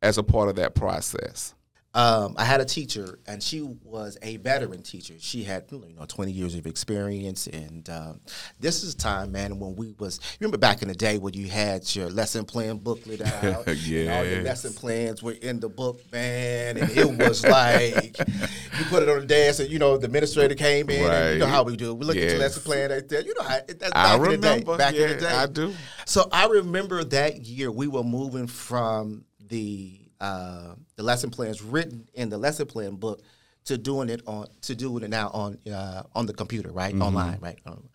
as 0.00 0.16
a 0.16 0.22
part 0.22 0.48
of 0.48 0.54
that 0.56 0.74
process? 0.74 1.54
Um, 1.94 2.36
I 2.38 2.44
had 2.46 2.62
a 2.62 2.64
teacher, 2.64 3.18
and 3.26 3.42
she 3.42 3.60
was 3.60 4.16
a 4.22 4.38
veteran 4.38 4.82
teacher. 4.82 5.12
She 5.18 5.42
had 5.44 5.64
you 5.70 5.94
know 5.94 6.06
20 6.06 6.32
years 6.32 6.54
of 6.54 6.66
experience, 6.66 7.46
and 7.48 7.86
um, 7.90 8.20
this 8.58 8.82
is 8.82 8.94
a 8.94 8.96
time, 8.96 9.30
man, 9.32 9.58
when 9.58 9.76
we 9.76 9.94
was. 9.98 10.18
You 10.22 10.36
remember 10.40 10.56
back 10.56 10.80
in 10.80 10.88
the 10.88 10.94
day 10.94 11.18
when 11.18 11.34
you 11.34 11.48
had 11.48 11.94
your 11.94 12.08
lesson 12.08 12.46
plan 12.46 12.78
booklet 12.78 13.20
out, 13.44 13.66
and 13.66 14.10
all 14.10 14.24
your 14.24 14.42
lesson 14.42 14.72
plans 14.72 15.22
were 15.22 15.32
in 15.32 15.60
the 15.60 15.68
book, 15.68 16.00
man, 16.10 16.78
and 16.78 16.90
it 16.96 17.06
was 17.18 17.44
like 17.46 18.16
you 18.18 18.84
put 18.88 19.02
it 19.02 19.10
on 19.10 19.20
the 19.20 19.26
desk, 19.26 19.60
and 19.60 19.68
you 19.68 19.78
know 19.78 19.98
the 19.98 20.06
administrator 20.06 20.54
came 20.54 20.88
in, 20.88 21.10
and 21.10 21.34
you 21.34 21.40
know 21.40 21.46
how 21.46 21.62
we 21.62 21.76
do. 21.76 21.94
We 21.94 22.06
look 22.06 22.16
at 22.16 22.22
Yes. 22.22 22.30
your 22.32 22.40
lesson 22.40 22.62
plan 22.62 22.90
right 22.90 23.06
there. 23.06 23.20
You 23.20 23.34
know 23.34 23.42
how 23.44 23.58
that's 23.66 23.90
back 23.90 23.94
I 23.94 24.14
in 24.14 24.22
the 24.22 24.28
remember. 24.30 24.72
day. 24.72 24.78
Back 24.78 24.94
yeah, 24.94 25.02
in 25.02 25.08
the 25.10 25.16
day, 25.20 25.26
I 25.26 25.44
do. 25.46 25.74
so 26.06 26.26
I 26.32 26.46
remember 26.46 27.04
that 27.04 27.42
year 27.42 27.70
we 27.70 27.86
were 27.86 28.02
moving 28.04 28.46
from 28.46 29.26
the 29.48 29.98
uh, 30.22 30.74
the 30.96 31.02
lesson 31.02 31.28
plans 31.30 31.60
written 31.60 32.08
in 32.14 32.30
the 32.30 32.38
lesson 32.38 32.64
plan 32.66 32.94
book 32.94 33.20
to 33.66 33.76
doing 33.76 34.08
it 34.08 34.22
on 34.26 34.46
to 34.62 34.74
doing 34.74 35.02
it 35.04 35.10
now 35.10 35.28
on 35.34 35.58
uh, 35.70 36.02
on 36.14 36.24
the 36.26 36.32
computer, 36.32 36.70
right, 36.72 36.94
online, 36.94 37.38
right. 37.40 37.58
Um, 37.66 37.88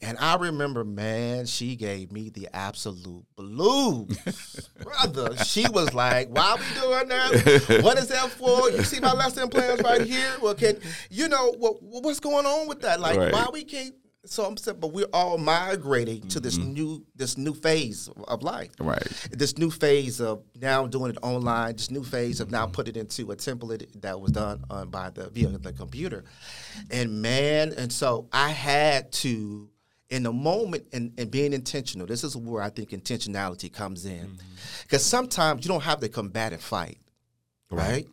and 0.00 0.16
I 0.18 0.36
remember, 0.36 0.84
man, 0.84 1.46
she 1.46 1.74
gave 1.74 2.12
me 2.12 2.30
the 2.30 2.48
absolute 2.52 3.24
blues, 3.34 4.70
brother. 4.82 5.36
She 5.44 5.66
was 5.68 5.92
like, 5.92 6.28
"Why 6.28 6.54
we 6.56 6.80
doing 6.80 7.08
that? 7.08 7.80
What 7.82 7.98
is 7.98 8.06
that 8.08 8.30
for? 8.30 8.70
You 8.70 8.84
see 8.84 9.00
my 9.00 9.12
lesson 9.12 9.48
plans 9.48 9.82
right 9.82 10.02
here. 10.02 10.30
Well, 10.40 10.54
can 10.54 10.78
you 11.10 11.28
know 11.28 11.52
what 11.58 11.82
what's 11.82 12.20
going 12.20 12.46
on 12.46 12.68
with 12.68 12.80
that? 12.82 13.00
Like, 13.00 13.18
Right. 13.18 13.32
why 13.32 13.48
we 13.52 13.64
can't 13.64 13.94
So 14.28 14.44
I'm 14.44 14.56
saying, 14.56 14.78
but 14.80 14.92
we're 14.92 15.06
all 15.12 15.38
migrating 15.38 16.28
to 16.28 16.40
this 16.40 16.58
mm-hmm. 16.58 16.72
new 16.72 17.06
this 17.16 17.38
new 17.38 17.54
phase 17.54 18.08
of 18.28 18.42
life. 18.42 18.70
Right. 18.78 19.02
This 19.30 19.56
new 19.56 19.70
phase 19.70 20.20
of 20.20 20.42
now 20.60 20.86
doing 20.86 21.10
it 21.10 21.18
online. 21.22 21.76
This 21.76 21.90
new 21.90 22.04
phase 22.04 22.40
of 22.40 22.50
now 22.50 22.64
mm-hmm. 22.64 22.72
putting 22.72 22.96
it 22.96 23.00
into 23.00 23.32
a 23.32 23.36
template 23.36 23.86
that 24.02 24.20
was 24.20 24.32
done 24.32 24.64
on 24.70 24.90
by 24.90 25.10
the 25.10 25.30
via 25.30 25.48
the 25.48 25.72
computer, 25.72 26.24
and 26.90 27.22
man, 27.22 27.72
and 27.76 27.92
so 27.92 28.28
I 28.32 28.50
had 28.50 29.12
to. 29.12 29.70
In 30.10 30.22
the 30.22 30.32
moment 30.32 30.86
and, 30.94 31.12
and 31.18 31.30
being 31.30 31.52
intentional, 31.52 32.06
this 32.06 32.24
is 32.24 32.34
where 32.34 32.62
I 32.62 32.70
think 32.70 32.92
intentionality 32.92 33.70
comes 33.70 34.06
in. 34.06 34.26
Mm-hmm. 34.26 34.82
Because 34.84 35.04
sometimes 35.04 35.66
you 35.66 35.68
don't 35.68 35.82
have 35.82 36.00
to 36.00 36.08
combat 36.08 36.54
and 36.54 36.62
fight, 36.62 36.96
right? 37.70 38.06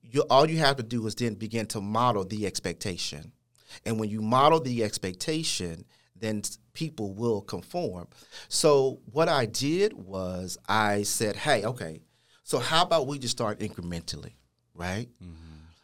You, 0.00 0.22
all 0.30 0.48
you 0.48 0.56
have 0.60 0.76
to 0.76 0.82
do 0.82 1.06
is 1.06 1.14
then 1.14 1.34
begin 1.34 1.66
to 1.66 1.82
model 1.82 2.24
the 2.24 2.46
expectation. 2.46 3.32
And 3.84 3.98
when 3.98 4.08
you 4.08 4.20
model 4.20 4.60
the 4.60 4.84
expectation, 4.84 5.84
then 6.16 6.42
people 6.72 7.14
will 7.14 7.40
conform. 7.40 8.08
So 8.48 9.00
what 9.12 9.28
I 9.28 9.46
did 9.46 9.92
was 9.92 10.58
I 10.68 11.02
said, 11.02 11.36
hey, 11.36 11.64
okay, 11.64 12.00
so 12.44 12.58
how 12.58 12.82
about 12.82 13.06
we 13.06 13.18
just 13.18 13.32
start 13.32 13.60
incrementally, 13.60 14.34
right? 14.74 15.08
Mm-hmm. 15.22 15.34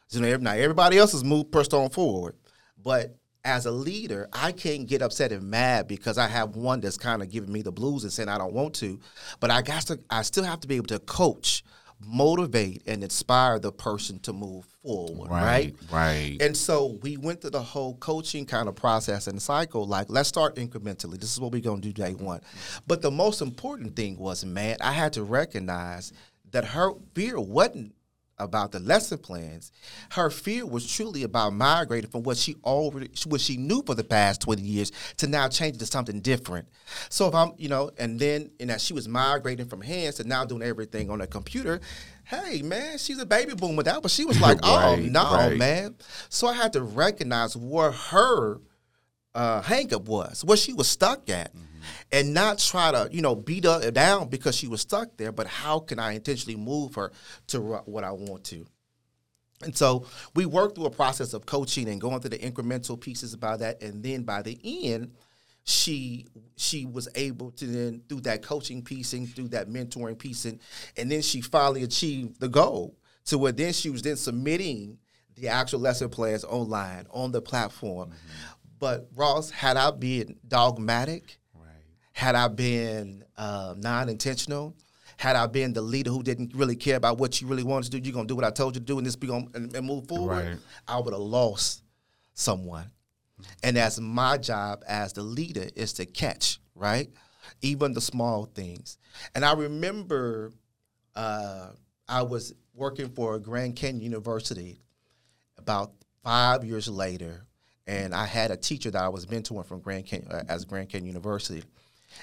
So 0.09 0.21
now, 0.21 0.37
now 0.37 0.53
everybody 0.53 0.99
else 0.99 1.13
has 1.13 1.25
moved 1.25 1.53
pushed 1.53 1.75
on 1.75 1.91
forward, 1.91 2.37
but 2.83 3.17
as 3.45 3.67
a 3.67 3.71
leader, 3.71 4.29
I 4.33 4.51
can't 4.51 4.89
get 4.89 5.03
upset 5.03 5.31
and 5.31 5.49
mad 5.49 5.87
because 5.87 6.19
I 6.19 6.27
have 6.27 6.57
one 6.57 6.81
that's 6.81 6.99
kind 6.99 7.23
of 7.23 7.31
giving 7.31 7.53
me 7.53 7.63
the 7.63 7.71
blues 7.71 8.03
and 8.03 8.13
saying 8.13 8.29
I 8.29 8.39
don't 8.39 8.53
want 8.53 8.75
to, 8.77 8.99
but 9.39 9.53
I 9.53 9.63
got 9.63 9.83
to, 9.83 10.01
I 10.11 10.23
still 10.23 10.43
have 10.43 10.61
to 10.61 10.69
be 10.69 10.75
able 10.75 10.89
to 10.89 10.99
coach, 10.99 11.63
motivate, 12.01 12.83
and 12.87 13.03
inspire 13.03 13.59
the 13.59 13.73
person 13.73 14.19
to 14.21 14.33
move 14.33 14.65
forward, 14.83 15.31
right? 15.31 15.75
Right. 15.91 16.37
And 16.41 16.57
so 16.57 16.99
we 17.03 17.17
went 17.17 17.41
through 17.41 17.51
the 17.51 17.63
whole 17.63 17.97
coaching 17.97 18.47
kind 18.47 18.69
of 18.69 18.77
process 18.77 19.27
and 19.27 19.41
cycle. 19.41 19.87
Like, 19.87 20.07
let's 20.09 20.29
start 20.29 20.57
incrementally. 20.57 21.19
This 21.19 21.33
is 21.33 21.41
what 21.41 21.53
we're 21.53 21.63
going 21.63 21.81
to 21.81 21.89
do 21.89 21.93
day 21.93 22.13
one. 22.15 22.43
But 22.87 23.03
the 23.03 23.11
most 23.11 23.41
important 23.41 23.97
thing 23.97 24.19
was, 24.19 24.45
man, 24.45 24.77
I 24.81 24.93
had 24.93 25.15
to 25.15 25.23
recognize 25.23 26.13
that 26.53 26.65
her 26.65 26.93
fear 27.15 27.41
wasn't 27.41 27.96
about 28.39 28.73
the 28.73 28.81
lesson 28.81 29.19
plans. 29.19 29.73
Her 30.11 30.31
fear 30.31 30.67
was 30.67 30.91
truly 30.91 31.23
about 31.23 31.53
migrating 31.53 32.11
from 32.11 32.23
what 32.23 32.37
she 32.37 32.57
already, 32.65 33.11
what 33.27 33.41
she 33.41 33.57
knew 33.57 33.83
for 33.85 33.95
the 33.95 34.05
past 34.05 34.43
20 34.43 34.63
years 34.63 34.93
to 35.19 35.27
now 35.27 35.49
changing 35.49 35.79
to 35.79 35.87
something 35.87 36.21
different. 36.21 36.69
So 37.09 37.29
if 37.29 37.35
I'm, 37.35 37.53
you 37.57 37.69
know, 37.69 37.91
and 37.99 38.19
then, 38.19 38.51
and 38.61 38.71
as 38.71 38.83
she 38.83 38.93
was 38.93 39.09
migrating 39.09 39.67
from 39.67 39.81
hands 39.81 40.17
to 40.17 40.25
now 40.25 40.45
doing 40.45 40.63
everything 40.63 41.11
on 41.11 41.21
a 41.21 41.27
computer, 41.27 41.81
hey, 42.25 42.63
man, 42.63 42.99
she's 42.99 43.19
a 43.19 43.27
baby 43.27 43.55
boomer. 43.55 43.83
That 43.83 44.03
but 44.03 44.11
she 44.11 44.25
was 44.25 44.41
like, 44.43 44.59
oh, 44.63 44.97
no, 44.97 45.23
right. 45.23 45.57
man. 45.57 45.97
So 46.29 46.49
I 46.49 46.55
had 46.55 46.73
to 46.75 46.83
recognize 46.83 47.57
where 47.57 47.93
her 47.93 48.61
uh, 49.35 49.63
hangup 49.63 50.05
was, 50.05 50.45
where 50.45 50.57
she 50.57 50.73
was 50.73 50.89
stuck 50.89 51.29
at, 51.31 51.53
and 52.13 52.35
not 52.35 52.59
try 52.59 52.93
to 52.93 53.09
you 53.13 53.23
know 53.23 53.35
beat 53.35 53.65
her 53.65 53.91
down 53.91 54.29
because 54.29 54.57
she 54.57 54.69
was 54.69 54.81
stuck 54.81 55.17
there. 55.17 55.33
But 55.33 55.47
how 55.47 55.81
can 55.81 55.99
I 55.99 56.13
intentionally 56.13 56.57
move 56.57 56.95
her 56.95 57.13
to 57.49 57.61
what 57.61 58.05
I 58.05 58.13
want 58.13 58.45
to? 58.45 58.67
And 59.63 59.77
so 59.77 60.07
we 60.35 60.45
worked 60.45 60.77
through 60.77 60.87
a 60.87 60.91
process 60.91 61.33
of 61.33 61.47
coaching 61.47 61.89
and 61.89 62.01
going 62.01 62.21
through 62.21 62.31
the 62.31 62.39
incremental 62.39 63.01
pieces 63.01 63.33
about 63.33 63.61
that, 63.61 63.83
and 63.83 64.03
then 64.03 64.23
by 64.23 64.43
the 64.43 64.59
end, 64.65 65.13
she 65.65 66.27
she 66.57 66.87
was 66.87 67.09
able 67.15 67.51
to 67.53 67.67
then 67.67 68.03
through 68.09 68.21
that 68.23 68.43
coaching 68.43 68.83
piecing, 68.83 69.27
through 69.27 69.49
that 69.49 69.69
mentoring 69.69 70.19
piecing, 70.19 70.61
and 70.97 71.11
then 71.11 71.23
she 71.23 71.41
finally 71.41 71.83
achieved 71.83 72.39
the 72.41 72.49
goal 72.49 72.97
to 73.27 73.39
where 73.39 73.53
then 73.53 73.73
she 73.73 73.91
was 73.91 74.03
then 74.03 74.17
submitting 74.17 74.99
the 75.37 75.49
actual 75.49 75.81
lesson 75.81 76.09
plans 76.09 76.45
online 76.45 77.07
on 77.11 77.33
the 77.33 77.43
platform. 77.43 78.11
Mm-hmm. 78.11 78.53
But 78.79 79.09
Ross, 79.15 79.51
had 79.51 79.77
I 79.77 79.91
been 79.91 80.37
dogmatic, 80.47 81.39
had 82.17 82.35
I 82.35 82.49
been 82.49 83.23
uh, 83.37 83.75
non-intentional, 83.77 84.75
had 85.19 85.37
I 85.37 85.47
been 85.49 85.75
the 85.75 85.83
leader 85.83 86.11
who 86.11 86.23
didn't 86.23 86.55
really 86.55 86.75
care 86.75 86.97
about 86.97 87.19
what 87.19 87.43
you 87.43 87.47
really 87.47 87.63
wanted 87.63 87.93
to 87.93 88.01
do, 88.01 88.09
you're 88.09 88.15
gonna 88.15 88.27
do 88.27 88.35
what 88.35 88.45
I 88.45 88.51
told 88.51 88.75
you 88.75 88.81
to 88.81 88.87
do, 88.87 88.97
and 88.97 89.07
this 89.07 89.17
be 89.17 89.27
gonna 89.27 89.45
and, 89.53 89.77
and 89.77 89.87
move 89.87 90.09
forward. 90.09 90.47
Right. 90.47 90.57
I 90.89 90.99
would 90.99 91.13
have 91.13 91.21
lost 91.21 91.83
someone, 92.33 92.91
and 93.63 93.77
that's 93.77 94.01
my 94.01 94.39
job 94.39 94.83
as 94.89 95.13
the 95.13 95.23
leader 95.23 95.67
is 95.77 95.93
to 95.95 96.07
catch 96.07 96.59
right, 96.75 97.11
even 97.61 97.93
the 97.93 98.01
small 98.01 98.47
things. 98.47 98.97
And 99.35 99.45
I 99.45 99.53
remember 99.53 100.53
uh, 101.15 101.69
I 102.09 102.23
was 102.23 102.55
working 102.73 103.11
for 103.11 103.39
Grand 103.39 103.77
Canyon 103.77 104.03
University 104.03 104.81
about 105.59 105.93
five 106.25 106.65
years 106.65 106.89
later, 106.89 107.43
and 107.87 108.15
I 108.15 108.25
had 108.25 108.51
a 108.51 108.57
teacher 108.57 108.91
that 108.91 109.05
I 109.05 109.11
was 109.11 109.27
mentoring 109.27 109.67
from 109.67 109.81
Grand 109.81 110.07
Canyon 110.07 110.33
uh, 110.33 110.45
as 110.49 110.65
Grand 110.65 110.89
Canyon 110.89 111.09
University, 111.09 111.63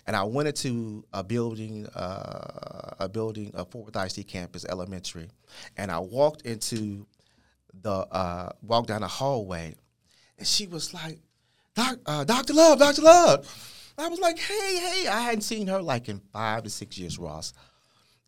and 0.08 0.16
I 0.16 0.24
went 0.24 0.48
into 0.48 1.06
a 1.14 1.24
building, 1.24 1.88
uh, 1.88 2.96
a 3.00 3.10
building, 3.10 3.52
a 3.54 3.66
Fort 3.66 3.94
Worth 3.94 4.06
ISD 4.06 4.28
campus 4.28 4.66
elementary, 4.66 5.30
and 5.78 5.92
I 5.92 6.00
walked 6.00 6.44
into 6.44 7.06
the 7.82 7.92
uh, 7.92 8.50
walked 8.62 8.88
down 8.90 9.02
the 9.02 9.08
hallway, 9.08 9.76
and 10.38 10.48
she 10.48 10.68
was 10.68 10.94
like, 10.94 11.20
Doc, 11.76 11.98
uh, 12.06 12.24
"Doctor 12.24 12.54
Love, 12.54 12.80
Doctor 12.80 13.02
Love." 13.02 13.70
I 13.98 14.08
was 14.08 14.20
like, 14.20 14.40
"Hey, 14.40 14.76
hey!" 14.78 15.08
I 15.08 15.22
hadn't 15.22 15.42
seen 15.42 15.68
her 15.68 15.82
like 15.82 16.10
in 16.10 16.20
five 16.32 16.64
to 16.64 16.70
six 16.70 16.98
years, 16.98 17.20
Ross. 17.20 17.54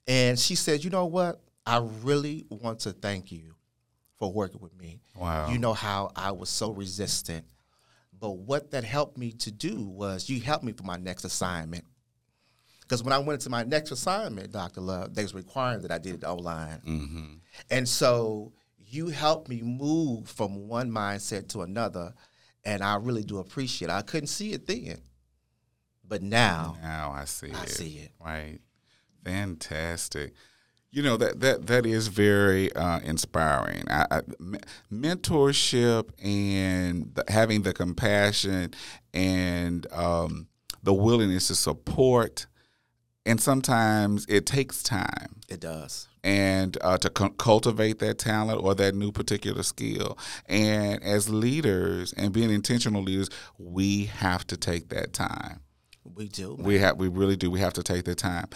And 0.07 0.37
she 0.37 0.55
said, 0.55 0.83
"You 0.83 0.89
know 0.91 1.05
what? 1.05 1.41
I 1.65 1.77
really 2.03 2.45
want 2.49 2.81
to 2.81 2.91
thank 2.91 3.31
you 3.31 3.55
for 4.17 4.31
working 4.31 4.61
with 4.61 4.77
me. 4.77 5.01
Wow. 5.15 5.49
You 5.49 5.57
know 5.57 5.73
how 5.73 6.11
I 6.15 6.31
was 6.31 6.49
so 6.49 6.71
resistant, 6.71 7.45
but 8.19 8.31
what 8.31 8.71
that 8.71 8.83
helped 8.83 9.17
me 9.17 9.31
to 9.31 9.51
do 9.51 9.87
was 9.87 10.29
you 10.29 10.41
helped 10.41 10.63
me 10.63 10.71
for 10.71 10.83
my 10.83 10.97
next 10.97 11.23
assignment. 11.25 11.85
Because 12.81 13.03
when 13.03 13.13
I 13.13 13.17
went 13.17 13.41
into 13.41 13.49
my 13.49 13.63
next 13.63 13.91
assignment, 13.91 14.51
Dr. 14.51 14.81
Love, 14.81 15.15
they 15.15 15.23
was 15.23 15.33
requiring 15.33 15.81
that 15.81 15.91
I 15.91 15.97
did 15.97 16.15
it 16.15 16.23
online. 16.23 16.81
Mm-hmm. 16.85 17.33
And 17.71 17.89
so 17.89 18.53
you 18.77 19.07
helped 19.07 19.49
me 19.49 19.61
move 19.61 20.29
from 20.29 20.67
one 20.67 20.91
mindset 20.91 21.47
to 21.49 21.63
another, 21.63 22.13
and 22.63 22.83
I 22.83 22.95
really 22.97 23.23
do 23.23 23.39
appreciate 23.39 23.89
it. 23.89 23.93
I 23.93 24.03
couldn't 24.03 24.27
see 24.27 24.53
it 24.53 24.67
then, 24.67 25.01
but 26.07 26.21
now 26.21 26.77
Now 26.81 27.11
I 27.11 27.25
see 27.25 27.47
I 27.47 27.63
it. 27.63 27.63
I 27.63 27.65
see 27.65 27.97
it. 27.97 28.11
Right. 28.23 28.59
Fantastic. 29.23 30.33
You 30.95 31.01
know 31.01 31.17
that 31.17 31.41
that 31.41 31.67
that 31.67 31.85
is 31.85 32.07
very 32.07 32.73
uh, 32.73 33.01
inspiring. 33.01 33.83
I, 33.89 34.05
I, 34.09 34.21
mentorship 34.89 36.09
and 36.23 37.13
the, 37.13 37.25
having 37.27 37.63
the 37.63 37.73
compassion 37.73 38.73
and 39.13 39.85
um, 39.91 40.47
the 40.83 40.93
willingness 40.93 41.49
to 41.49 41.55
support, 41.55 42.47
and 43.25 43.41
sometimes 43.41 44.25
it 44.29 44.45
takes 44.45 44.81
time 44.81 45.41
it 45.49 45.59
does. 45.59 46.07
and 46.23 46.77
uh, 46.79 46.97
to 46.99 47.09
cu- 47.09 47.31
cultivate 47.31 47.99
that 47.99 48.17
talent 48.17 48.63
or 48.63 48.73
that 48.75 48.95
new 48.95 49.11
particular 49.11 49.63
skill. 49.63 50.17
And 50.47 51.03
as 51.03 51.27
leaders 51.27 52.13
and 52.13 52.31
being 52.31 52.49
intentional 52.49 53.03
leaders, 53.03 53.29
we 53.57 54.05
have 54.05 54.47
to 54.47 54.55
take 54.55 54.87
that 54.89 55.11
time. 55.11 55.59
We 56.05 56.29
do. 56.29 56.55
We 56.57 56.77
have, 56.77 56.95
we 56.95 57.09
really 57.09 57.35
do. 57.35 57.51
We 57.51 57.59
have 57.59 57.73
to 57.73 57.83
take 57.83 58.05
the 58.05 58.15
time. 58.15 58.47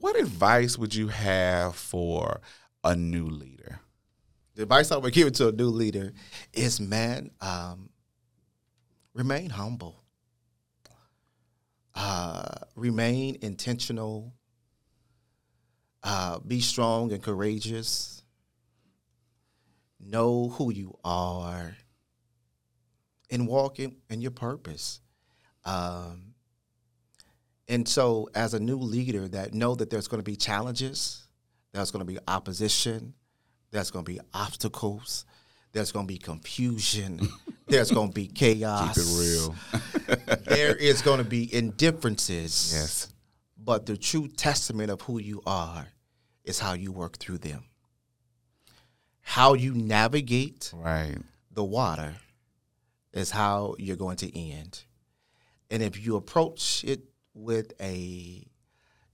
What 0.00 0.18
advice 0.18 0.78
would 0.78 0.94
you 0.94 1.08
have 1.08 1.74
for 1.74 2.40
a 2.84 2.94
new 2.94 3.26
leader? 3.26 3.80
the 4.58 4.64
advice 4.64 4.90
I 4.90 4.96
would 4.96 5.12
give 5.12 5.30
to 5.34 5.48
a 5.48 5.52
new 5.52 5.68
leader 5.68 6.12
is, 6.52 6.80
man, 6.80 7.30
um, 7.40 7.90
remain 9.14 9.50
humble. 9.50 10.02
Uh, 11.94 12.56
remain 12.74 13.38
intentional. 13.40 14.34
Uh, 16.02 16.40
be 16.40 16.58
strong 16.58 17.12
and 17.12 17.22
courageous. 17.22 18.24
Know 20.00 20.48
who 20.48 20.72
you 20.72 20.98
are. 21.04 21.76
And 23.30 23.46
walk 23.46 23.78
in, 23.78 23.94
in 24.10 24.20
your 24.20 24.32
purpose. 24.32 25.00
Um, 25.64 26.27
and 27.68 27.86
so, 27.86 28.28
as 28.34 28.54
a 28.54 28.60
new 28.60 28.78
leader, 28.78 29.28
that 29.28 29.52
know 29.54 29.74
that 29.74 29.90
there's 29.90 30.08
going 30.08 30.20
to 30.20 30.24
be 30.24 30.36
challenges, 30.36 31.26
there's 31.72 31.90
going 31.90 32.00
to 32.06 32.10
be 32.10 32.18
opposition, 32.26 33.14
there's 33.70 33.90
going 33.90 34.04
to 34.04 34.10
be 34.10 34.20
obstacles, 34.32 35.26
there's 35.72 35.92
going 35.92 36.06
to 36.06 36.12
be 36.12 36.18
confusion, 36.18 37.20
there's 37.66 37.90
going 37.90 38.08
to 38.08 38.14
be 38.14 38.26
chaos. 38.26 38.96
Keep 38.96 39.04
it 39.04 39.18
real. 39.20 40.36
there 40.46 40.74
is 40.74 41.02
going 41.02 41.18
to 41.18 41.24
be 41.24 41.52
indifferences. 41.54 42.72
Yes. 42.74 43.12
But 43.62 43.84
the 43.84 43.96
true 43.98 44.28
testament 44.28 44.90
of 44.90 45.02
who 45.02 45.18
you 45.20 45.42
are 45.46 45.86
is 46.44 46.58
how 46.58 46.72
you 46.72 46.90
work 46.90 47.18
through 47.18 47.38
them. 47.38 47.64
How 49.20 49.52
you 49.52 49.74
navigate 49.74 50.72
Right. 50.74 51.18
the 51.50 51.64
water 51.64 52.14
is 53.12 53.30
how 53.30 53.74
you're 53.78 53.96
going 53.96 54.16
to 54.18 54.38
end. 54.38 54.84
And 55.70 55.82
if 55.82 56.02
you 56.02 56.16
approach 56.16 56.82
it 56.84 57.00
with 57.38 57.72
a 57.80 58.44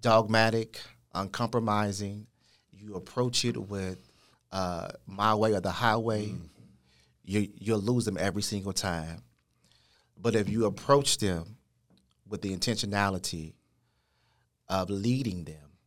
dogmatic, 0.00 0.80
uncompromising, 1.14 2.26
you 2.72 2.94
approach 2.94 3.44
it 3.44 3.56
with 3.56 3.98
uh, 4.50 4.88
my 5.06 5.34
way 5.34 5.52
or 5.52 5.60
the 5.60 5.70
highway, 5.70 6.32
you, 7.24 7.48
you'll 7.58 7.80
lose 7.80 8.04
them 8.04 8.16
every 8.18 8.42
single 8.42 8.72
time. 8.72 9.22
But 10.16 10.34
if 10.34 10.48
you 10.48 10.64
approach 10.64 11.18
them 11.18 11.56
with 12.28 12.40
the 12.40 12.56
intentionality 12.56 13.52
of 14.68 14.88
leading 14.90 15.44
them, 15.44 15.78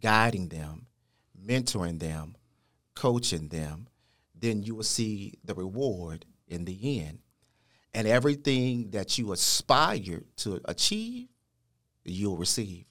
guiding 0.00 0.48
them, 0.48 0.86
mentoring 1.46 2.00
them, 2.00 2.34
coaching 2.94 3.48
them, 3.48 3.86
then 4.34 4.62
you 4.62 4.74
will 4.74 4.82
see 4.82 5.34
the 5.44 5.54
reward 5.54 6.24
in 6.48 6.64
the 6.64 7.00
end. 7.00 7.20
And 7.94 8.06
everything 8.06 8.90
that 8.90 9.16
you 9.16 9.32
aspire 9.32 10.22
to 10.38 10.60
achieve, 10.64 11.28
you'll 12.10 12.36
receive. 12.36 12.84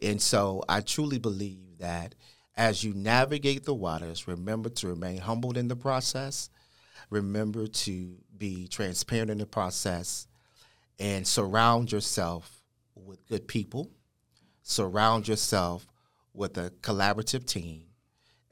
And 0.00 0.20
so 0.20 0.62
I 0.68 0.80
truly 0.80 1.18
believe 1.18 1.78
that 1.78 2.14
as 2.56 2.84
you 2.84 2.94
navigate 2.94 3.64
the 3.64 3.74
waters, 3.74 4.28
remember 4.28 4.68
to 4.68 4.88
remain 4.88 5.18
humbled 5.18 5.56
in 5.56 5.68
the 5.68 5.76
process, 5.76 6.50
remember 7.10 7.66
to 7.66 8.16
be 8.36 8.68
transparent 8.68 9.30
in 9.30 9.38
the 9.38 9.46
process, 9.46 10.28
and 10.98 11.26
surround 11.26 11.90
yourself 11.90 12.62
with 12.94 13.26
good 13.26 13.48
people, 13.48 13.90
surround 14.62 15.26
yourself 15.26 15.86
with 16.32 16.56
a 16.56 16.70
collaborative 16.80 17.44
team, 17.44 17.82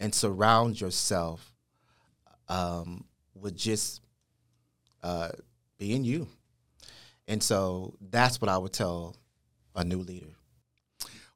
and 0.00 0.12
surround 0.12 0.80
yourself 0.80 1.54
um, 2.48 3.04
with 3.34 3.56
just 3.56 4.00
uh, 5.02 5.28
being 5.78 6.04
you. 6.04 6.26
And 7.28 7.40
so 7.42 7.94
that's 8.00 8.40
what 8.40 8.50
I 8.50 8.58
would 8.58 8.72
tell 8.72 9.16
a 9.74 9.84
new 9.84 9.98
leader. 9.98 10.34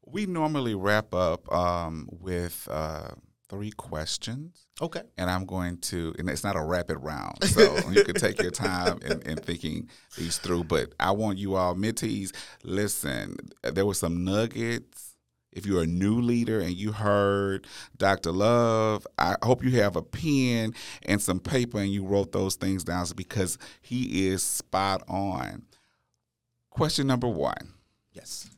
We 0.04 0.26
normally 0.26 0.74
wrap 0.74 1.14
up 1.14 1.52
um, 1.52 2.08
with 2.12 2.68
uh, 2.70 3.10
three 3.48 3.70
questions. 3.70 4.66
Okay. 4.80 5.02
And 5.16 5.30
I'm 5.30 5.46
going 5.46 5.78
to, 5.78 6.14
and 6.18 6.28
it's 6.28 6.44
not 6.44 6.56
a 6.56 6.62
rapid 6.62 6.98
round, 6.98 7.42
so 7.44 7.76
you 7.90 8.04
can 8.04 8.14
take 8.14 8.40
your 8.40 8.50
time 8.50 8.98
in, 9.04 9.22
in 9.22 9.36
thinking 9.36 9.88
these 10.16 10.38
through. 10.38 10.64
But 10.64 10.94
I 10.98 11.12
want 11.12 11.38
you 11.38 11.54
all, 11.54 11.74
mentees, 11.74 12.34
listen, 12.62 13.36
there 13.62 13.86
were 13.86 13.94
some 13.94 14.24
nuggets. 14.24 15.16
If 15.52 15.64
you're 15.64 15.84
a 15.84 15.86
new 15.86 16.20
leader 16.20 16.60
and 16.60 16.72
you 16.72 16.92
heard 16.92 17.66
Dr. 17.96 18.30
Love, 18.30 19.06
I 19.16 19.36
hope 19.42 19.64
you 19.64 19.70
have 19.80 19.96
a 19.96 20.02
pen 20.02 20.74
and 21.04 21.22
some 21.22 21.40
paper 21.40 21.78
and 21.78 21.90
you 21.90 22.04
wrote 22.04 22.32
those 22.32 22.56
things 22.56 22.84
down 22.84 23.06
because 23.16 23.56
he 23.80 24.28
is 24.28 24.42
spot 24.42 25.02
on. 25.08 25.64
Question 26.68 27.06
number 27.06 27.28
one 27.28 27.72
Yes. 28.16 28.48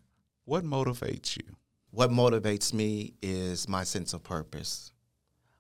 What 0.45 0.63
motivates 0.63 1.37
you? 1.37 1.43
What 1.91 2.11
motivates 2.11 2.73
me 2.73 3.15
is 3.21 3.69
my 3.69 3.83
sense 3.83 4.13
of 4.13 4.23
purpose. 4.23 4.93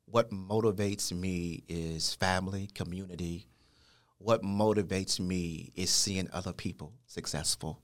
What 0.04 0.30
motivates 0.30 1.12
me 1.12 1.64
is 1.66 2.14
family, 2.14 2.68
community. 2.74 3.48
What 4.18 4.42
motivates 4.42 5.18
me 5.18 5.72
is 5.74 5.90
seeing 5.90 6.28
other 6.32 6.52
people 6.52 6.92
successful. 7.06 7.82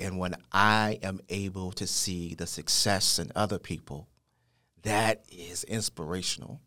And 0.00 0.18
when 0.18 0.34
I 0.50 0.98
am 1.04 1.20
able 1.28 1.70
to 1.72 1.86
see 1.86 2.34
the 2.34 2.46
success 2.48 3.20
in 3.20 3.30
other 3.36 3.60
people, 3.60 4.08
that 4.82 5.24
is 5.30 5.62
inspirational. 5.62 6.60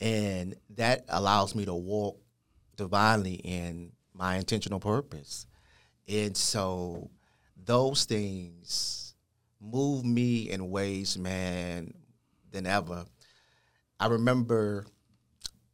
And 0.00 0.56
that 0.70 1.04
allows 1.10 1.54
me 1.54 1.66
to 1.66 1.74
walk 1.74 2.18
divinely 2.76 3.34
in 3.34 3.92
my 4.14 4.36
intentional 4.36 4.80
purpose. 4.80 5.46
And 6.08 6.34
so 6.34 7.10
those 7.64 8.04
things 8.04 9.14
move 9.60 10.04
me 10.04 10.50
in 10.50 10.70
ways, 10.70 11.18
man, 11.18 11.94
than 12.50 12.66
ever. 12.66 13.04
I 13.98 14.06
remember, 14.06 14.86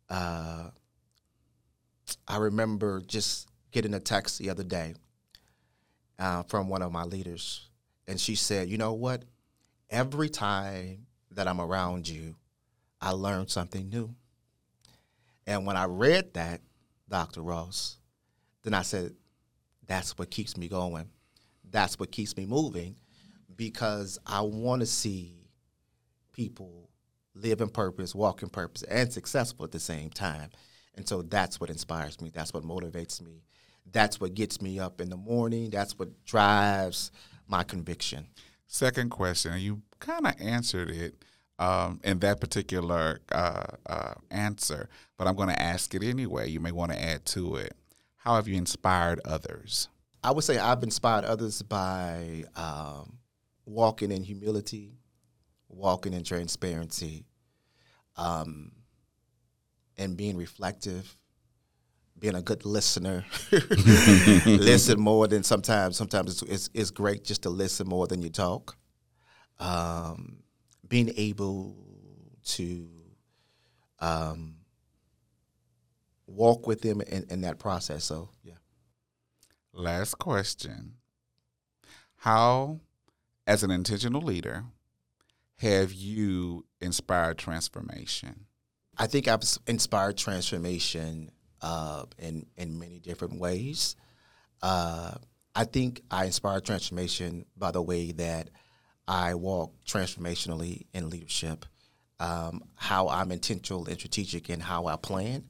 uh, 0.08 0.70
I 2.26 2.36
remember 2.36 3.00
just 3.00 3.48
getting 3.70 3.94
a 3.94 4.00
text 4.00 4.38
the 4.38 4.50
other 4.50 4.64
day 4.64 4.94
uh, 6.18 6.42
from 6.44 6.68
one 6.68 6.82
of 6.82 6.92
my 6.92 7.04
leaders, 7.04 7.68
and 8.06 8.20
she 8.20 8.34
said, 8.34 8.68
"You 8.68 8.78
know 8.78 8.92
what? 8.92 9.24
Every 9.90 10.28
time 10.28 11.06
that 11.30 11.46
I'm 11.46 11.60
around 11.60 12.08
you, 12.08 12.34
I 13.00 13.10
learn 13.10 13.48
something 13.48 13.88
new." 13.88 14.14
And 15.46 15.64
when 15.64 15.76
I 15.76 15.84
read 15.84 16.34
that, 16.34 16.60
Dr. 17.08 17.42
Ross, 17.42 17.98
then 18.62 18.74
I 18.74 18.82
said, 18.82 19.14
"That's 19.86 20.18
what 20.18 20.30
keeps 20.30 20.56
me 20.56 20.66
going. 20.68 21.10
That's 21.70 21.98
what 21.98 22.10
keeps 22.10 22.36
me 22.36 22.46
moving." 22.46 22.96
because 23.56 24.18
I 24.26 24.42
want 24.42 24.80
to 24.80 24.86
see 24.86 25.34
people 26.32 26.90
live 27.34 27.60
in 27.60 27.68
purpose, 27.68 28.14
walk 28.14 28.42
in 28.42 28.48
purpose, 28.48 28.82
and 28.84 29.12
successful 29.12 29.64
at 29.64 29.72
the 29.72 29.80
same 29.80 30.10
time. 30.10 30.50
And 30.94 31.06
so 31.06 31.22
that's 31.22 31.60
what 31.60 31.70
inspires 31.70 32.20
me. 32.20 32.30
That's 32.32 32.54
what 32.54 32.62
motivates 32.62 33.20
me. 33.20 33.42
That's 33.90 34.20
what 34.20 34.34
gets 34.34 34.60
me 34.60 34.78
up 34.78 35.00
in 35.00 35.10
the 35.10 35.16
morning. 35.16 35.70
That's 35.70 35.98
what 35.98 36.24
drives 36.24 37.10
my 37.46 37.62
conviction. 37.62 38.26
Second 38.66 39.10
question, 39.10 39.58
you 39.60 39.82
kind 40.00 40.26
of 40.26 40.34
answered 40.40 40.90
it 40.90 41.24
um, 41.58 42.00
in 42.02 42.18
that 42.20 42.40
particular 42.40 43.20
uh, 43.30 43.66
uh, 43.86 44.14
answer, 44.30 44.88
but 45.16 45.26
I'm 45.26 45.36
going 45.36 45.50
to 45.50 45.62
ask 45.62 45.94
it 45.94 46.02
anyway. 46.02 46.50
You 46.50 46.60
may 46.60 46.72
want 46.72 46.92
to 46.92 47.00
add 47.00 47.24
to 47.26 47.56
it. 47.56 47.74
How 48.16 48.34
have 48.34 48.48
you 48.48 48.56
inspired 48.56 49.20
others? 49.24 49.88
I 50.26 50.32
would 50.32 50.42
say 50.42 50.58
I've 50.58 50.82
inspired 50.82 51.24
others 51.24 51.62
by 51.62 52.42
um, 52.56 53.18
walking 53.64 54.10
in 54.10 54.24
humility, 54.24 54.98
walking 55.68 56.12
in 56.14 56.24
transparency, 56.24 57.26
um, 58.16 58.72
and 59.96 60.16
being 60.16 60.36
reflective, 60.36 61.16
being 62.18 62.34
a 62.34 62.42
good 62.42 62.64
listener. 62.64 63.24
listen 64.46 64.98
more 64.98 65.28
than 65.28 65.44
sometimes. 65.44 65.96
Sometimes 65.96 66.42
it's, 66.42 66.50
it's, 66.50 66.70
it's 66.74 66.90
great 66.90 67.22
just 67.22 67.44
to 67.44 67.48
listen 67.48 67.86
more 67.86 68.08
than 68.08 68.20
you 68.20 68.28
talk. 68.28 68.76
Um, 69.60 70.38
being 70.88 71.12
able 71.16 71.76
to 72.46 72.88
um, 74.00 74.56
walk 76.26 76.66
with 76.66 76.80
them 76.80 77.00
in, 77.00 77.26
in 77.30 77.42
that 77.42 77.60
process. 77.60 78.02
So, 78.02 78.30
yeah. 78.42 78.54
Last 79.76 80.18
question. 80.18 80.94
How, 82.16 82.80
as 83.46 83.62
an 83.62 83.70
intentional 83.70 84.22
leader, 84.22 84.64
have 85.58 85.92
you 85.92 86.64
inspired 86.80 87.36
transformation? 87.38 88.46
I 88.96 89.06
think 89.06 89.28
I've 89.28 89.42
inspired 89.66 90.16
transformation 90.16 91.30
uh, 91.60 92.04
in 92.18 92.46
in 92.56 92.78
many 92.78 92.98
different 92.98 93.38
ways. 93.38 93.96
Uh, 94.62 95.12
I 95.54 95.64
think 95.64 96.02
I 96.10 96.24
inspired 96.24 96.64
transformation 96.64 97.44
by 97.56 97.70
the 97.70 97.82
way 97.82 98.12
that 98.12 98.48
I 99.06 99.34
walk 99.34 99.72
transformationally 99.86 100.86
in 100.94 101.10
leadership, 101.10 101.66
um, 102.18 102.62
how 102.74 103.08
I'm 103.08 103.30
intentional 103.30 103.86
and 103.86 103.98
strategic 103.98 104.48
in 104.50 104.60
how 104.60 104.86
I 104.86 104.96
plan, 104.96 105.44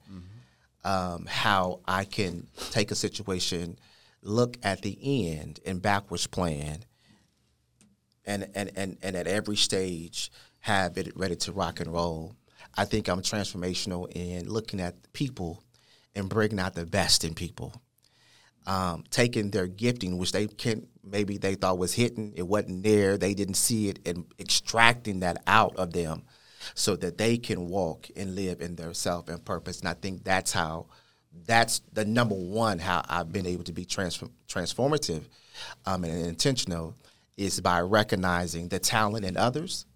um, 0.85 1.27
how 1.27 1.81
I 1.87 2.05
can 2.05 2.49
take 2.71 2.91
a 2.91 2.95
situation, 2.95 3.79
look 4.27 4.57
at 4.62 4.83
the 4.83 4.99
end 5.31 5.61
and 5.65 5.81
backwards 5.81 6.27
plan, 6.27 6.85
and, 8.25 8.49
and, 8.55 8.71
and, 8.77 8.99
and 9.03 9.17
at 9.17 9.27
every 9.27 9.57
stage 9.57 10.31
have 10.61 10.99
it 10.99 11.17
ready 11.17 11.37
to 11.37 11.53
rock 11.53 11.81
and 11.81 11.93
roll. 11.93 12.35
I 12.77 12.85
think 12.85 13.09
I'm 13.09 13.23
transformational 13.23 14.11
in 14.15 14.49
looking 14.49 14.81
at 14.81 15.12
people 15.12 15.62
and 16.15 16.29
bringing 16.29 16.59
out 16.59 16.75
the 16.75 16.87
best 16.87 17.25
in 17.25 17.35
people. 17.35 17.81
Um, 18.67 19.05
taking 19.11 19.53
their 19.53 19.69
gifting, 19.69 20.19
which 20.19 20.33
they 20.33 20.49
can 20.49 20.89
maybe 21.05 21.39
they 21.39 21.55
thought 21.55 21.79
was 21.79 21.95
hidden, 21.95 22.33
it 22.35 22.43
wasn't 22.43 22.83
there, 22.83 23.17
they 23.17 23.33
didn't 23.33 23.55
see 23.55 23.89
it, 23.89 24.01
and 24.05 24.25
extracting 24.41 25.21
that 25.21 25.41
out 25.47 25.77
of 25.77 25.93
them 25.93 26.25
so 26.75 26.97
that 26.97 27.17
they 27.17 27.39
can 27.39 27.69
walk 27.69 28.09
and 28.17 28.35
live 28.35 28.61
in 28.61 28.75
their 28.75 28.93
self 28.93 29.29
and 29.29 29.45
purpose. 29.45 29.79
And 29.79 29.89
I 29.89 29.95
think 29.95 30.25
that's 30.25 30.51
how, 30.51 30.87
that's 31.44 31.81
the 31.92 32.05
number 32.05 32.35
one 32.35 32.79
how 32.79 33.03
I've 33.09 33.33
been 33.33 33.46
able 33.46 33.64
to 33.64 33.72
be 33.72 33.85
transform, 33.85 34.33
transformative 34.49 35.25
um, 35.85 36.05
and 36.05 36.27
intentional 36.27 36.94
is 37.37 37.61
by 37.61 37.81
recognizing 37.81 38.68
the 38.68 38.79
talent 38.79 39.25
in 39.25 39.37
others 39.37 39.87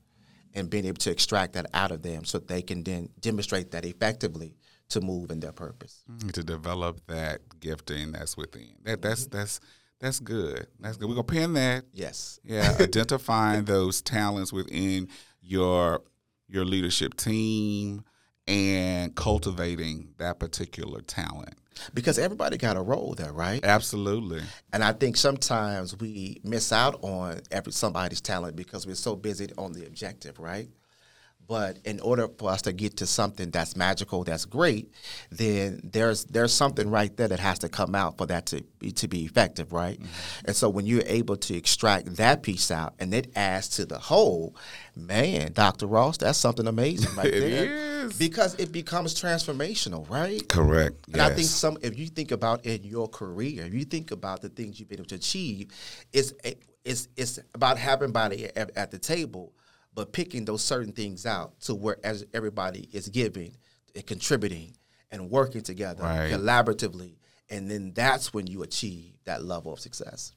and 0.54 0.68
being 0.68 0.84
able 0.84 0.98
to 0.98 1.10
extract 1.10 1.54
that 1.54 1.66
out 1.72 1.90
of 1.90 2.02
them 2.02 2.24
so 2.24 2.38
they 2.38 2.62
can 2.62 2.82
then 2.82 3.08
demonstrate 3.20 3.70
that 3.70 3.84
effectively 3.84 4.54
to 4.88 5.00
move 5.00 5.30
in 5.30 5.40
their 5.40 5.52
purpose. 5.52 6.02
to 6.32 6.42
develop 6.42 7.00
that 7.06 7.40
gifting 7.60 8.12
that's 8.12 8.36
within. 8.36 8.74
That 8.84 9.00
that's 9.00 9.26
that's 9.26 9.60
that's 10.00 10.18
good. 10.18 10.66
That's 10.80 10.96
good. 10.96 11.08
We're 11.08 11.14
gonna 11.14 11.24
pin 11.24 11.52
that. 11.54 11.84
Yes. 11.92 12.40
Yeah, 12.42 12.76
identifying 12.80 13.64
those 13.64 14.02
talents 14.02 14.52
within 14.52 15.08
your 15.40 16.02
your 16.48 16.64
leadership 16.64 17.14
team 17.16 18.02
and 18.46 19.14
cultivating 19.14 20.14
that 20.18 20.38
particular 20.38 21.00
talent. 21.02 21.54
Because 21.94 22.18
everybody 22.18 22.58
got 22.58 22.76
a 22.76 22.82
role 22.82 23.14
there, 23.16 23.32
right? 23.32 23.64
Absolutely. 23.64 24.42
And 24.72 24.84
I 24.84 24.92
think 24.92 25.16
sometimes 25.16 25.98
we 25.98 26.40
miss 26.44 26.72
out 26.72 26.98
on 27.02 27.40
every 27.50 27.72
somebody's 27.72 28.20
talent 28.20 28.56
because 28.56 28.86
we're 28.86 28.96
so 28.96 29.16
busy 29.16 29.48
on 29.56 29.72
the 29.72 29.86
objective, 29.86 30.38
right? 30.38 30.68
But 31.50 31.78
in 31.84 31.98
order 31.98 32.28
for 32.38 32.48
us 32.48 32.62
to 32.62 32.72
get 32.72 32.98
to 32.98 33.06
something 33.06 33.50
that's 33.50 33.74
magical, 33.74 34.22
that's 34.22 34.44
great, 34.44 34.94
then 35.32 35.80
there's 35.82 36.24
there's 36.26 36.52
something 36.52 36.88
right 36.88 37.14
there 37.16 37.26
that 37.26 37.40
has 37.40 37.58
to 37.58 37.68
come 37.68 37.96
out 37.96 38.16
for 38.18 38.26
that 38.26 38.46
to 38.46 38.62
be, 38.78 38.92
to 38.92 39.08
be 39.08 39.24
effective, 39.24 39.72
right? 39.72 39.98
Mm-hmm. 39.98 40.44
And 40.44 40.54
so 40.54 40.68
when 40.68 40.86
you're 40.86 41.02
able 41.06 41.36
to 41.38 41.56
extract 41.56 42.14
that 42.18 42.44
piece 42.44 42.70
out 42.70 42.94
and 43.00 43.12
it 43.12 43.32
adds 43.34 43.68
to 43.70 43.84
the 43.84 43.98
whole, 43.98 44.54
man, 44.94 45.52
Dr. 45.52 45.88
Ross, 45.88 46.18
that's 46.18 46.38
something 46.38 46.68
amazing 46.68 47.16
right 47.16 47.26
It 47.34 47.40
there. 47.40 48.06
is. 48.06 48.16
Because 48.16 48.54
it 48.54 48.70
becomes 48.70 49.20
transformational, 49.20 50.08
right? 50.08 50.48
Correct. 50.48 51.08
And 51.12 51.20
I 51.20 51.34
think 51.34 51.48
some, 51.48 51.78
if 51.82 51.98
you 51.98 52.06
think 52.06 52.30
about 52.30 52.64
in 52.64 52.84
your 52.84 53.08
career, 53.08 53.64
if 53.64 53.74
you 53.74 53.84
think 53.84 54.12
about 54.12 54.40
the 54.40 54.50
things 54.50 54.78
you've 54.78 54.88
been 54.88 55.00
able 55.00 55.08
to 55.08 55.16
achieve, 55.16 55.72
it's 56.12 56.32
it's 56.84 57.08
it's 57.16 57.40
about 57.54 57.76
having 57.76 58.12
body 58.12 58.44
at, 58.56 58.70
at 58.76 58.92
the 58.92 58.98
table, 58.98 59.52
but 59.94 60.12
picking 60.12 60.44
those 60.44 60.62
certain 60.62 60.92
things 60.92 61.26
out 61.26 61.60
to 61.62 61.74
where 61.74 61.96
as 62.04 62.24
everybody 62.32 62.88
is 62.92 63.08
giving 63.08 63.56
and 63.94 64.06
contributing 64.06 64.76
and 65.10 65.30
working 65.30 65.62
together 65.62 66.02
Right. 66.02 66.32
collaboratively, 66.32 67.16
and 67.48 67.70
then 67.70 67.92
that's 67.94 68.32
when 68.32 68.46
you 68.46 68.62
achieve 68.62 69.14
that 69.24 69.44
level 69.44 69.72
of 69.72 69.80
success. 69.80 70.32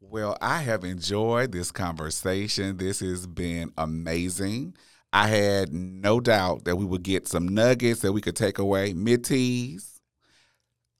Well, 0.00 0.36
I 0.40 0.58
have 0.62 0.84
enjoyed 0.84 1.52
this 1.52 1.70
conversation. 1.72 2.76
This 2.76 3.00
has 3.00 3.26
been 3.26 3.72
amazing. 3.76 4.76
I 5.12 5.28
had 5.28 5.72
no 5.72 6.20
doubt 6.20 6.64
that 6.64 6.76
we 6.76 6.84
would 6.84 7.02
get 7.02 7.26
some 7.26 7.48
nuggets 7.48 8.00
that 8.00 8.12
we 8.12 8.20
could 8.20 8.36
take 8.36 8.58
away. 8.58 8.92
Midtees, 8.92 9.95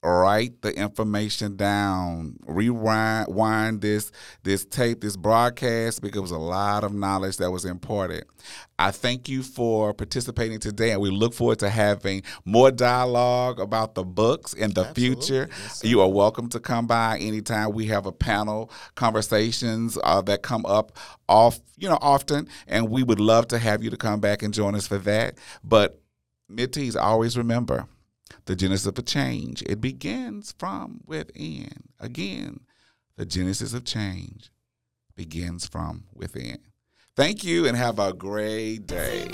write 0.03 0.63
the 0.63 0.73
information 0.73 1.57
down. 1.57 2.37
Rewind 2.47 3.29
wind 3.29 3.81
this 3.81 4.13
this 4.43 4.65
tape, 4.65 5.01
this 5.01 5.17
broadcast, 5.17 6.03
because 6.03 6.19
it 6.19 6.23
was 6.23 6.31
a 6.31 6.39
lot 6.39 6.85
of 6.85 6.95
knowledge 6.95 7.39
that 7.39 7.51
was 7.51 7.65
important. 7.65 8.25
I 8.79 8.91
thank 8.91 9.29
you 9.29 9.43
for 9.43 9.95
participating 9.95 10.61
today, 10.61 10.93
and 10.93 11.01
we 11.01 11.11
look 11.11 11.35
forward 11.35 11.59
to 11.61 11.71
having 11.71 12.23
more 12.45 12.71
dialogue 12.71 13.59
about 13.59 13.95
the 13.95 14.05
books 14.05 14.53
in 14.53 14.73
the 14.73 14.85
future. 14.95 15.49
you 15.83 16.01
are 16.01 16.09
welcome 16.09 16.49
to 16.51 16.61
come 16.61 16.87
by 16.87 17.19
anytime. 17.19 17.73
We 17.73 17.87
have 17.87 18.07
a 18.07 18.13
panel 18.13 18.71
conversations 18.95 19.99
uh, 20.05 20.21
that 20.23 20.43
come 20.43 20.67
up 20.67 20.93
off, 21.29 21.59
you 21.77 21.89
know, 21.89 21.99
often, 22.01 22.49
and 22.67 22.91
we 22.91 23.03
would 23.03 23.21
love 23.21 23.49
to 23.49 23.59
have 23.59 23.83
you 23.83 23.91
to 23.91 23.97
come 23.97 24.21
back 24.21 24.43
and 24.43 24.53
join 24.53 24.75
us 24.75 24.87
for 24.87 24.99
that. 24.99 25.39
But 25.65 26.01
Midtees, 26.51 26.97
always 26.97 27.37
remember 27.37 27.89
the 28.47 28.57
genesis 28.57 28.87
of 28.87 28.99
a 28.99 29.03
change. 29.03 29.63
It 29.63 29.81
begins 29.81 30.55
from 30.59 31.01
within. 31.07 31.91
Again, 31.99 32.61
the 33.17 33.27
genesis 33.27 33.73
of 33.73 33.85
change 33.85 34.51
begins 35.17 35.67
from 35.67 36.05
within. 36.15 36.59
Thank 37.17 37.45
you 37.45 37.67
and 37.67 37.77
have 37.77 37.99
a 37.99 38.13
great 38.13 38.87
day. 38.87 39.29